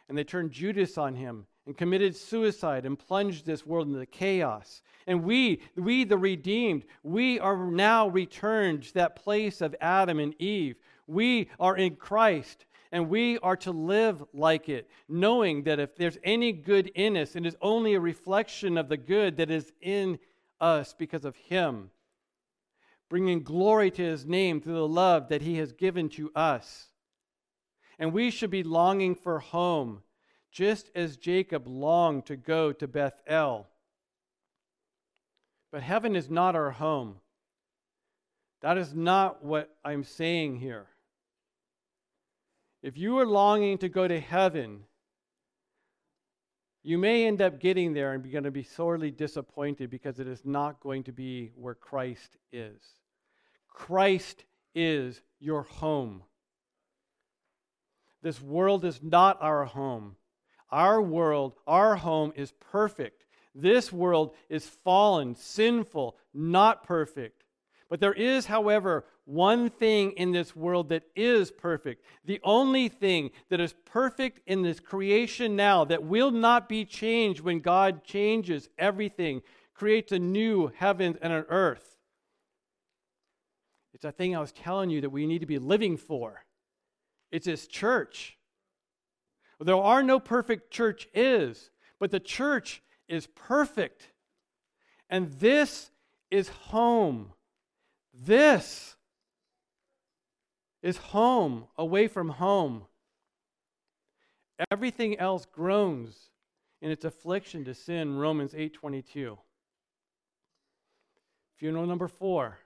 [0.10, 4.82] And they turned Judas on him and committed suicide and plunged this world into chaos.
[5.08, 10.40] And we, we the redeemed, we are now returned to that place of Adam and
[10.40, 10.76] Eve.
[11.08, 16.18] We are in Christ and we are to live like it, knowing that if there's
[16.24, 20.18] any good in us, it is only a reflection of the good that is in
[20.62, 21.90] us because of Him,
[23.10, 26.88] bringing glory to His name through the love that He has given to us.
[28.00, 30.02] And we should be longing for home,
[30.50, 33.68] just as Jacob longed to go to Bethel.
[35.70, 37.16] But heaven is not our home.
[38.62, 40.88] That is not what I'm saying here.
[42.86, 44.82] If you are longing to go to heaven,
[46.84, 50.28] you may end up getting there and be going to be sorely disappointed because it
[50.28, 52.80] is not going to be where Christ is.
[53.68, 56.22] Christ is your home.
[58.22, 60.16] This world is not our home.
[60.70, 63.26] Our world, our home is perfect.
[63.56, 67.46] This world is fallen, sinful, not perfect.
[67.90, 72.06] But there is, however, one thing in this world that is perfect.
[72.26, 77.42] The only thing that is perfect in this creation now that will not be changed
[77.42, 79.42] when God changes everything,
[79.74, 81.98] creates a new heaven and an earth.
[83.94, 86.46] It's a thing I was telling you that we need to be living for.
[87.32, 88.38] It's this church.
[89.60, 94.12] There are no perfect church is, but the church is perfect.
[95.10, 95.92] And this
[96.30, 97.32] is home.
[98.14, 98.96] This
[100.86, 102.86] is home, away from home.
[104.70, 106.30] Everything else groans
[106.80, 109.40] in its affliction to sin, Romans 8:22.
[111.56, 112.60] Funeral number 4.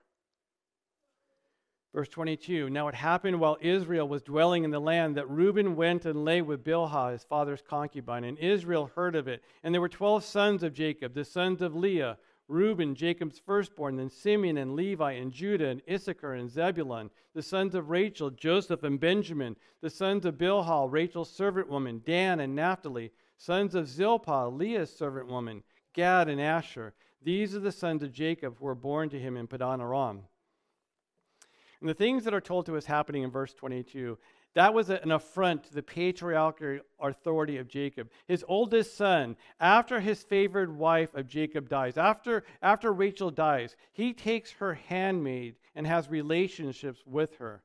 [1.93, 6.03] Verse 22 Now it happened while Israel was dwelling in the land that Reuben went
[6.03, 9.41] and lay with Bilhah, his father's concubine, and Israel heard of it.
[9.63, 12.17] And there were 12 sons of Jacob, the sons of Leah
[12.50, 17.76] Reuben, Jacob's firstborn, then Simeon and Levi and Judah and Issachar and Zebulun, the sons
[17.76, 23.12] of Rachel, Joseph and Benjamin, the sons of Bilhah, Rachel's servant woman, Dan and Naphtali,
[23.38, 25.62] sons of Zilpah, Leah's servant woman,
[25.93, 26.95] Gad and Asher.
[27.22, 30.22] These are the sons of Jacob who were born to him in Padan Aram.
[31.82, 34.18] And the things that are told to us happening in verse 22
[34.56, 38.10] that was an affront to the patriarchal authority of Jacob.
[38.28, 44.12] His oldest son, after his favored wife of Jacob dies, after, after Rachel dies, he
[44.14, 47.64] takes her handmaid and has relationships with her.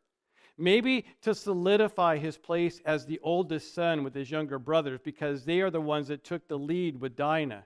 [0.57, 5.62] Maybe to solidify his place as the oldest son with his younger brothers because they
[5.62, 7.64] are the ones that took the lead with Dinah.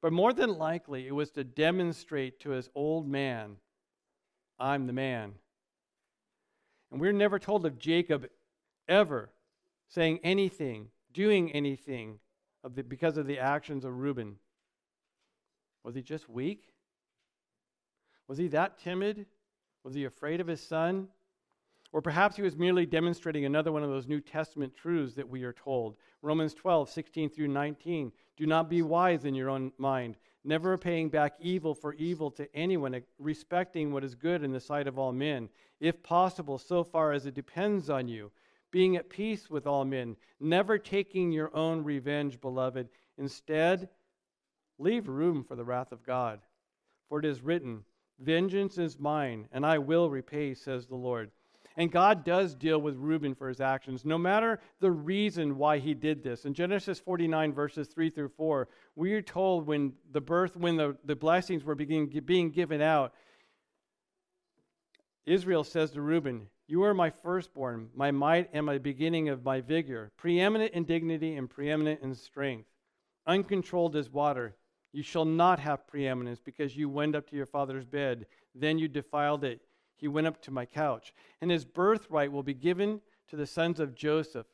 [0.00, 3.56] But more than likely, it was to demonstrate to his old man,
[4.60, 5.34] I'm the man.
[6.94, 8.28] And we're never told of Jacob
[8.86, 9.32] ever
[9.88, 12.20] saying anything, doing anything
[12.62, 14.36] of the, because of the actions of Reuben.
[15.82, 16.72] Was he just weak?
[18.28, 19.26] Was he that timid?
[19.82, 21.08] Was he afraid of his son?
[21.90, 25.42] Or perhaps he was merely demonstrating another one of those New Testament truths that we
[25.42, 25.96] are told.
[26.22, 28.12] Romans 12, 16 through 19.
[28.36, 32.54] Do not be wise in your own mind, never paying back evil for evil to
[32.54, 35.48] anyone, respecting what is good in the sight of all men,
[35.80, 38.30] if possible, so far as it depends on you,
[38.70, 42.88] being at peace with all men, never taking your own revenge, beloved.
[43.18, 43.88] Instead,
[44.78, 46.40] leave room for the wrath of God.
[47.08, 47.84] For it is written,
[48.18, 51.30] Vengeance is mine, and I will repay, says the Lord.
[51.76, 55.92] And God does deal with Reuben for his actions, no matter the reason why he
[55.92, 56.44] did this.
[56.44, 60.96] In Genesis 49, verses 3 through 4, we are told when the birth, when the,
[61.04, 63.12] the blessings were being, being given out,
[65.26, 69.60] Israel says to Reuben, You are my firstborn, my might and my beginning of my
[69.60, 72.68] vigor, preeminent in dignity and preeminent in strength,
[73.26, 74.54] uncontrolled as water.
[74.92, 78.26] You shall not have preeminence because you went up to your father's bed.
[78.54, 79.60] Then you defiled it.
[79.96, 81.14] He went up to my couch.
[81.40, 84.46] And his birthright will be given to the sons of Joseph.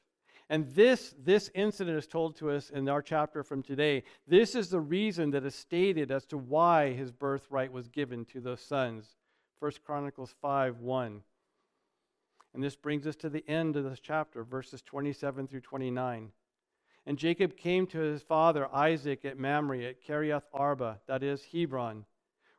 [0.48, 4.02] And this, this incident is told to us in our chapter from today.
[4.26, 8.40] This is the reason that is stated as to why his birthright was given to
[8.40, 9.16] those sons.
[9.60, 11.22] 1 Chronicles 5 1.
[12.52, 16.32] And this brings us to the end of this chapter, verses 27 through 29.
[17.06, 22.04] And Jacob came to his father Isaac at Mamre at Kiriath Arba, that is, Hebron,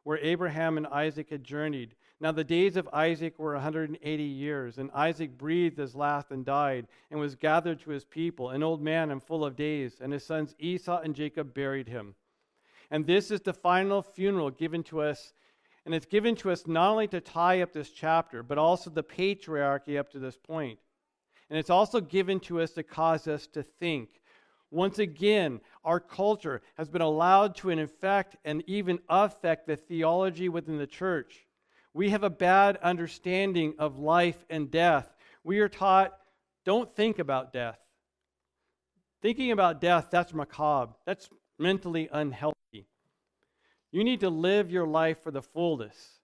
[0.04, 1.96] where Abraham and Isaac had journeyed.
[2.22, 6.88] Now the days of Isaac were 180 years, and Isaac breathed his last and died,
[7.10, 10.24] and was gathered to his people, an old man and full of days, and his
[10.24, 12.14] sons Esau and Jacob buried him.
[12.92, 15.34] And this is the final funeral given to us,
[15.84, 19.04] and it's given to us not only to tie up this chapter, but also the
[19.04, 20.78] patriarchy up to this point.
[21.50, 24.22] And it's also given to us to cause us to think.
[24.70, 30.78] Once again, our culture has been allowed to infect and even affect the theology within
[30.78, 31.48] the church.
[31.94, 35.14] We have a bad understanding of life and death.
[35.44, 36.14] We are taught
[36.64, 37.80] don't think about death.
[39.22, 40.94] Thinking about death, that's macabre.
[41.06, 41.30] That's
[41.60, 42.88] mentally unhealthy.
[43.92, 46.20] You need to live your life for the fullness.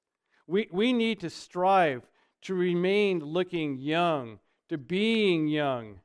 [0.47, 2.03] We, we need to strive
[2.43, 4.39] to remain looking young,
[4.69, 5.99] to being young.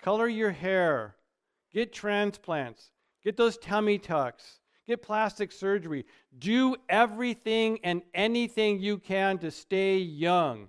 [0.00, 1.16] Color your hair,
[1.72, 2.90] get transplants,
[3.22, 6.04] get those tummy tucks, get plastic surgery.
[6.38, 10.68] Do everything and anything you can to stay young.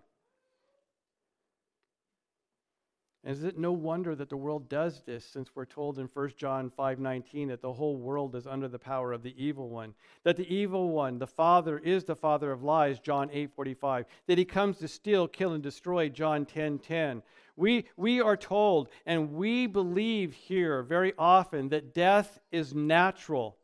[3.23, 6.37] And Is it no wonder that the world does this since we're told in 1
[6.37, 9.93] John 5:19 that the whole world is under the power of the evil one
[10.23, 14.45] that the evil one the father is the father of lies John 8:45 that he
[14.45, 17.21] comes to steal kill and destroy John 10:10
[17.57, 23.58] we we are told and we believe here very often that death is natural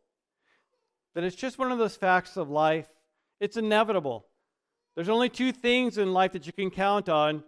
[1.16, 2.88] that it's just one of those facts of life.
[3.40, 4.28] It's inevitable.
[4.96, 7.44] There's only two things in life that you can count on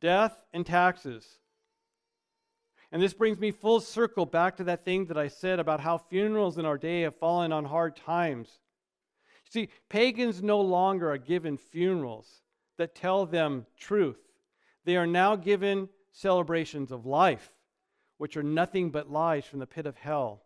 [0.00, 1.26] death and taxes.
[2.90, 5.98] And this brings me full circle back to that thing that I said about how
[5.98, 8.48] funerals in our day have fallen on hard times.
[9.50, 12.42] See, pagans no longer are given funerals
[12.78, 14.18] that tell them truth.
[14.84, 17.50] They are now given celebrations of life,
[18.16, 20.42] which are nothing but lies from the pit of hell.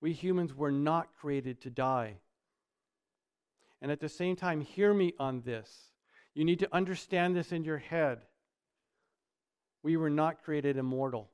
[0.00, 2.16] We humans were not created to die.
[3.82, 5.92] And at the same time, hear me on this.
[6.34, 8.20] You need to understand this in your head.
[9.82, 11.30] We were not created immortal,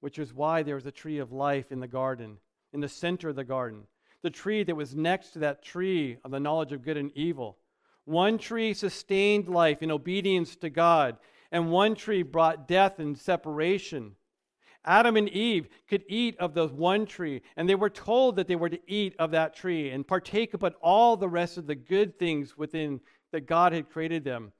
[0.00, 2.38] which is why there was a tree of life in the garden,
[2.72, 3.84] in the center of the garden.
[4.22, 7.58] The tree that was next to that tree of the knowledge of good and evil.
[8.04, 11.16] One tree sustained life in obedience to God,
[11.50, 14.16] and one tree brought death and separation.
[14.84, 18.56] Adam and Eve could eat of the one tree, and they were told that they
[18.56, 22.18] were to eat of that tree and partake of all the rest of the good
[22.18, 23.00] things within
[23.30, 24.52] that God had created them.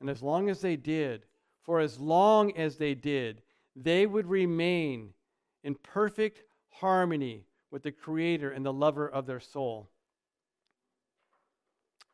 [0.00, 1.24] And as long as they did,
[1.64, 3.42] for as long as they did,
[3.74, 5.12] they would remain
[5.64, 9.88] in perfect harmony with the Creator and the lover of their soul.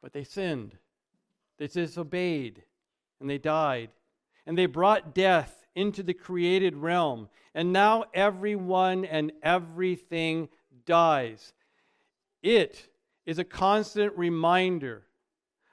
[0.01, 0.79] But they sinned,
[1.59, 2.63] they disobeyed,
[3.21, 3.91] and they died.
[4.47, 7.29] And they brought death into the created realm.
[7.55, 10.49] And now everyone and everything
[10.87, 11.53] dies.
[12.43, 12.89] It
[13.27, 15.03] is a constant reminder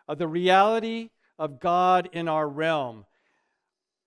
[0.08, 3.06] of the reality of God in our realm.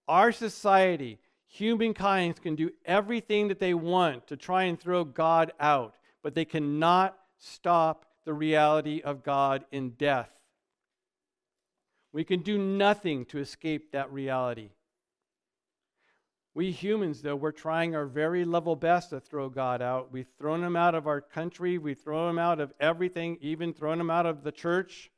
[0.09, 5.95] Our society, humankind, can do everything that they want to try and throw God out,
[6.22, 10.30] but they cannot stop the reality of God in death.
[12.12, 14.70] We can do nothing to escape that reality.
[16.53, 20.13] We humans, though, we're trying our very level best to throw God out.
[20.13, 21.79] We've thrown him out of our country.
[21.79, 25.11] We've thrown him out of everything, even thrown him out of the church.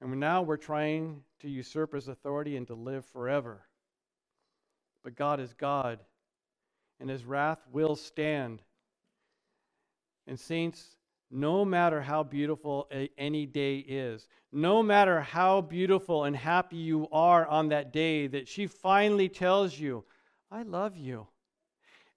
[0.00, 3.62] And now we're trying to usurp his authority and to live forever.
[5.04, 6.00] But God is God,
[6.98, 8.62] and his wrath will stand.
[10.26, 10.96] And, saints,
[11.30, 17.06] no matter how beautiful a, any day is, no matter how beautiful and happy you
[17.12, 20.04] are on that day that she finally tells you,
[20.50, 21.26] I love you.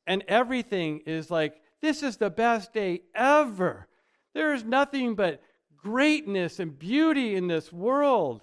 [0.08, 3.88] And everything is like, this is the best day ever.
[4.34, 5.42] There is nothing but
[5.78, 8.42] greatness and beauty in this world.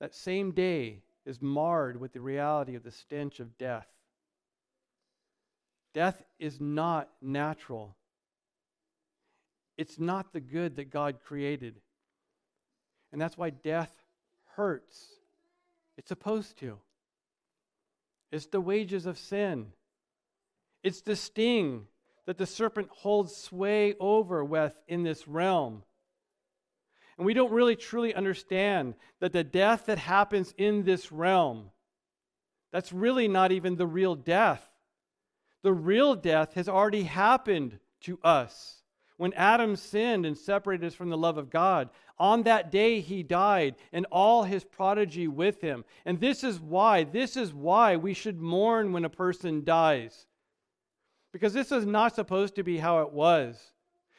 [0.00, 3.86] That same day is marred with the reality of the stench of death.
[5.94, 7.96] Death is not natural,
[9.76, 11.76] it's not the good that God created.
[13.12, 13.92] And that's why death
[14.56, 15.06] hurts.
[15.98, 16.78] It's supposed to.
[18.32, 19.72] It's the wages of sin.
[20.82, 21.86] It's the sting
[22.26, 25.82] that the serpent holds sway over with in this realm.
[27.18, 31.70] And we don't really truly understand that the death that happens in this realm,
[32.72, 34.66] that's really not even the real death.
[35.62, 38.82] The real death has already happened to us.
[39.18, 41.90] When Adam sinned and separated us from the love of God,
[42.22, 45.84] on that day he died, and all his prodigy with him.
[46.04, 50.26] And this is why, this is why we should mourn when a person dies.
[51.32, 53.60] Because this is not supposed to be how it was.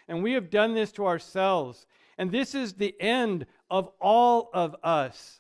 [0.08, 1.86] And we have done this to ourselves.
[2.18, 5.40] And this is the end of all of us.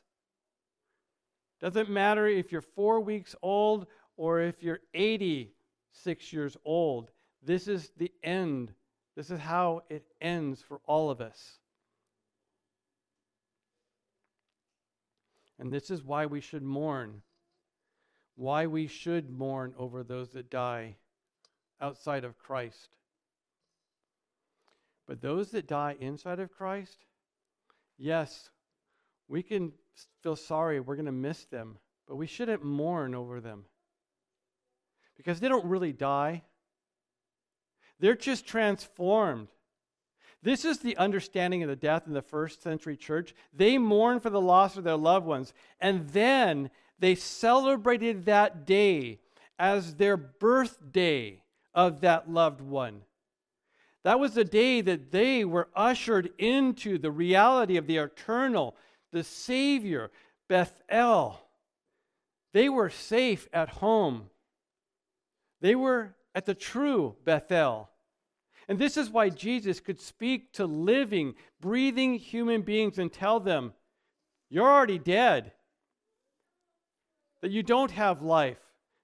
[1.60, 7.12] Doesn't matter if you're four weeks old or if you're 86 years old.
[7.44, 8.74] This is the end
[9.16, 11.60] this is how it ends for all of us.
[15.64, 17.22] And this is why we should mourn.
[18.36, 20.98] Why we should mourn over those that die
[21.80, 22.90] outside of Christ.
[25.08, 27.06] But those that die inside of Christ,
[27.98, 28.50] yes,
[29.30, 29.72] we can
[30.22, 30.82] feel sorry.
[30.82, 31.78] We're going to miss them.
[32.10, 33.64] But we shouldn't mourn over them.
[35.16, 36.44] Because they don't really die.
[38.02, 39.48] They're just transformed.
[40.44, 43.34] This is the understanding of the death in the first century church.
[43.54, 46.70] They mourn for the loss of their loved ones, and then
[47.00, 49.20] they celebrated that day
[49.58, 51.42] as their birthday
[51.74, 53.04] of that loved one.
[54.04, 58.76] That was the day that they were ushered into the reality of the eternal,
[59.14, 60.12] the Savior,
[60.50, 61.40] Bethel.
[62.52, 64.30] They were safe at home.
[65.62, 67.90] They were at the true Bethel.
[68.68, 73.74] And this is why Jesus could speak to living, breathing human beings and tell them,
[74.50, 75.52] You're already dead.
[77.42, 78.60] That you don't have life.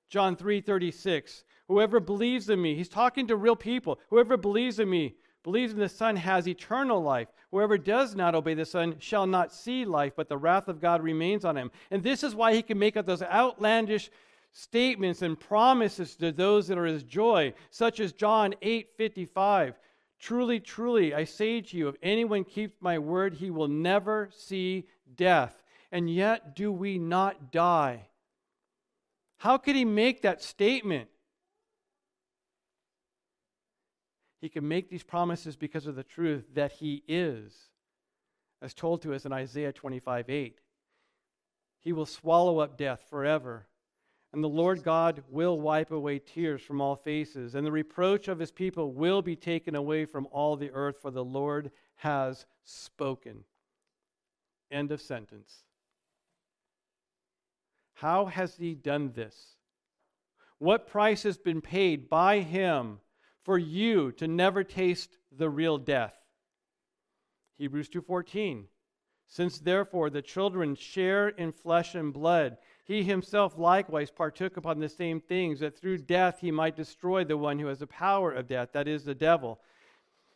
[0.10, 1.44] John 3 36.
[1.68, 4.00] Whoever believes in me, he's talking to real people.
[4.10, 7.28] Whoever believes in me, believes in the Son, has eternal life.
[7.52, 11.04] Whoever does not obey the Son shall not see life, but the wrath of God
[11.04, 11.70] remains on him.
[11.92, 14.10] And this is why he can make up those outlandish
[14.52, 19.80] statements and promises to those that are his joy, such as John 8 55.
[20.20, 24.86] Truly, truly, I say to you, if anyone keeps my word, he will never see
[25.16, 25.64] death.
[25.92, 28.08] And yet, do we not die?
[29.38, 31.10] How could he make that statement?
[34.42, 37.54] He can make these promises because of the truth that he is,
[38.62, 40.60] as told to us in Isaiah 25 8.
[41.82, 43.68] He will swallow up death forever.
[44.32, 48.38] And the Lord God will wipe away tears from all faces, and the reproach of
[48.38, 53.44] his people will be taken away from all the earth, for the Lord has spoken.
[54.72, 55.64] End of sentence.
[57.96, 59.56] How has he done this?
[60.60, 63.00] What price has been paid by him
[63.44, 66.14] for you to never taste the real death?
[67.58, 68.68] Hebrews 2:14
[69.28, 72.58] Since therefore the children share in flesh and blood,
[72.90, 77.38] he himself likewise partook upon the same things, that through death he might destroy the
[77.38, 79.60] one who has the power of death, that is, the devil.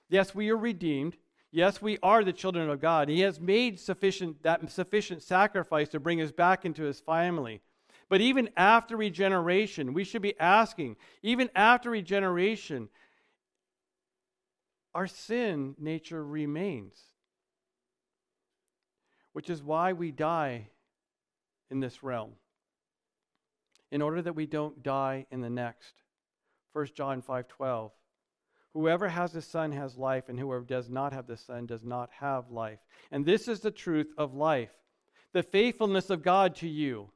[0.07, 1.17] Yes, we are redeemed.
[1.49, 3.09] Yes, we are the children of God.
[3.09, 7.59] He has made sufficient, that sufficient sacrifice to bring us back into his family.
[8.07, 12.89] But even after regeneration, we should be asking, even after regeneration,
[14.93, 17.01] our sin nature remains.
[19.31, 20.67] Which is why we die
[21.71, 22.33] in this realm
[23.93, 25.93] in order that we don't die in the next.
[26.73, 27.91] 1 John 5:12
[28.73, 32.09] Whoever has the Son has life, and whoever does not have the Son does not
[32.09, 32.79] have life.
[33.11, 34.71] And this is the truth of life
[35.31, 37.11] the faithfulness of God to you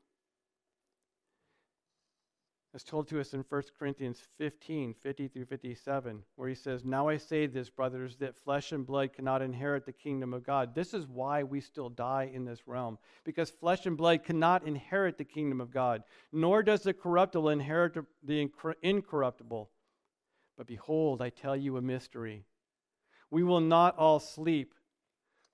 [2.77, 7.07] as told to us in 1 Corinthians 15 50 through 57, where he says, Now
[7.07, 10.75] I say this, brothers, that flesh and blood cannot inherit the kingdom of God.
[10.75, 15.17] This is why we still die in this realm, because flesh and blood cannot inherit
[15.17, 18.47] the kingdom of God, nor does the corruptible inherit the
[18.83, 19.71] incorruptible.
[20.55, 22.45] But behold, I tell you a mystery.
[23.31, 24.75] We will not all sleep,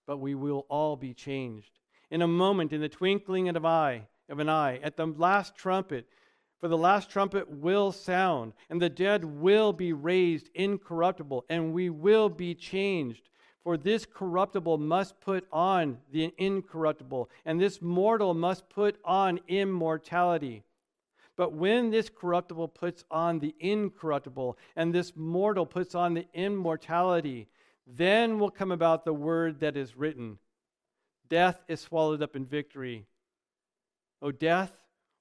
[0.05, 1.79] but we will all be changed.
[2.11, 5.55] In a moment, in the twinkling of an eye, of an eye, at the last
[5.55, 6.05] trumpet,
[6.63, 11.89] for the last trumpet will sound, and the dead will be raised incorruptible, and we
[11.89, 13.27] will be changed.
[13.65, 20.63] For this corruptible must put on the incorruptible, and this mortal must put on immortality.
[21.35, 27.49] But when this corruptible puts on the incorruptible, and this mortal puts on the immortality,
[27.85, 30.39] then will come about the word that is written
[31.27, 33.05] Death is swallowed up in victory.
[34.21, 34.71] O death,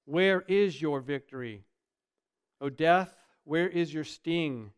[0.04, 1.64] where is your victory?
[2.60, 4.72] O death, where is your sting?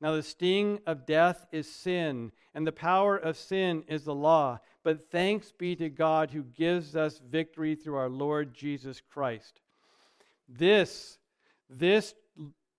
[0.00, 4.58] Now, the sting of death is sin, and the power of sin is the law.
[4.82, 9.60] But thanks be to God who gives us victory through our Lord Jesus Christ.
[10.48, 11.18] This,
[11.70, 12.14] this,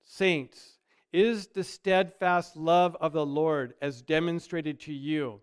[0.04, 0.80] saints,
[1.14, 5.40] is the steadfast love of the Lord as demonstrated to you,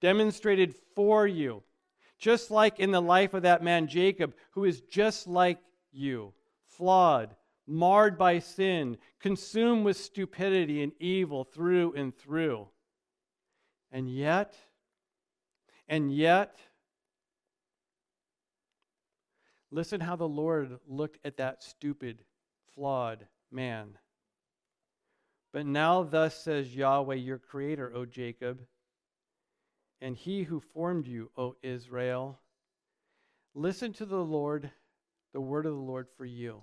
[0.00, 1.64] demonstrated for you,
[2.22, 5.58] just like in the life of that man Jacob, who is just like
[5.90, 6.32] you,
[6.68, 7.34] flawed,
[7.66, 12.68] marred by sin, consumed with stupidity and evil through and through.
[13.90, 14.54] And yet,
[15.88, 16.56] and yet,
[19.72, 22.22] listen how the Lord looked at that stupid,
[22.72, 23.98] flawed man.
[25.52, 28.60] But now, thus says Yahweh, your creator, O Jacob,
[30.02, 32.40] and he who formed you, O Israel.
[33.54, 34.68] Listen to the Lord,
[35.32, 36.62] the word of the Lord for you.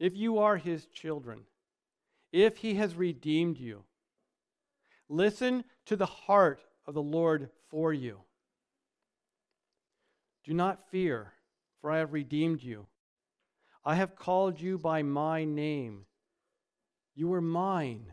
[0.00, 1.42] If you are his children,
[2.32, 3.84] if he has redeemed you,
[5.10, 8.20] listen to the heart of the Lord for you.
[10.44, 11.34] Do not fear,
[11.82, 12.86] for I have redeemed you.
[13.84, 16.06] I have called you by my name.
[17.14, 18.12] You are mine.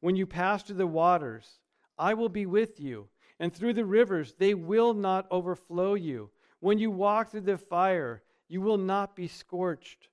[0.00, 1.58] When you pass through the waters,
[1.98, 6.30] I will be with you, and through the rivers, they will not overflow you.
[6.60, 10.08] When you walk through the fire, you will not be scorched,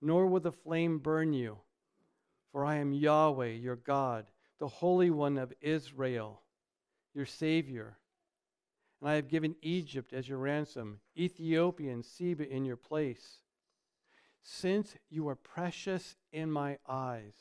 [0.00, 1.58] nor will the flame burn you.
[2.52, 4.26] For I am Yahweh, your God,
[4.58, 6.42] the Holy One of Israel,
[7.14, 7.98] your Savior.
[9.00, 13.42] And I have given Egypt as your ransom, Ethiopia and Seba in your place
[14.48, 17.34] since you are precious in my eyes.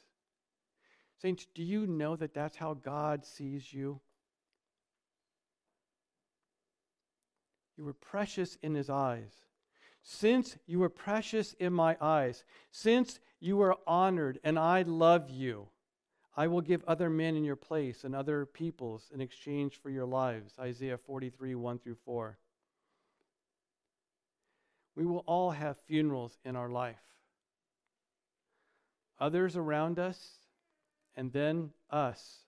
[1.22, 3.99] Saints, do you know that that's how God sees you?
[7.78, 9.34] You were precious in his eyes.
[10.03, 15.68] Since you were precious in my eyes, since you were honored and I love you,
[16.36, 20.05] I will give other men in your place and other peoples in exchange for your
[20.05, 20.53] lives.
[20.59, 22.38] Isaiah 43, 1 through 4.
[24.95, 26.95] We will all have funerals in our life.
[29.20, 30.36] Others around us,
[31.18, 32.45] and then us.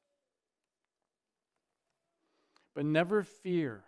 [2.73, 3.83] But never fear.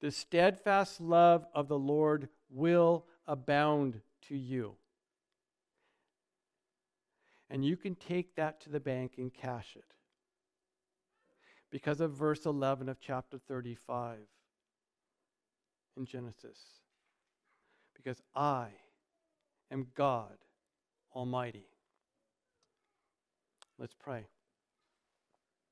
[0.00, 4.76] The steadfast love of the Lord will abound to you.
[7.50, 9.84] And you can take that to the bank and cash it.
[11.70, 14.16] Because of verse 11 of chapter 35
[15.98, 16.58] in Genesis
[18.02, 18.68] because I
[19.70, 20.36] am God
[21.14, 21.66] Almighty.
[23.82, 24.26] Let's pray.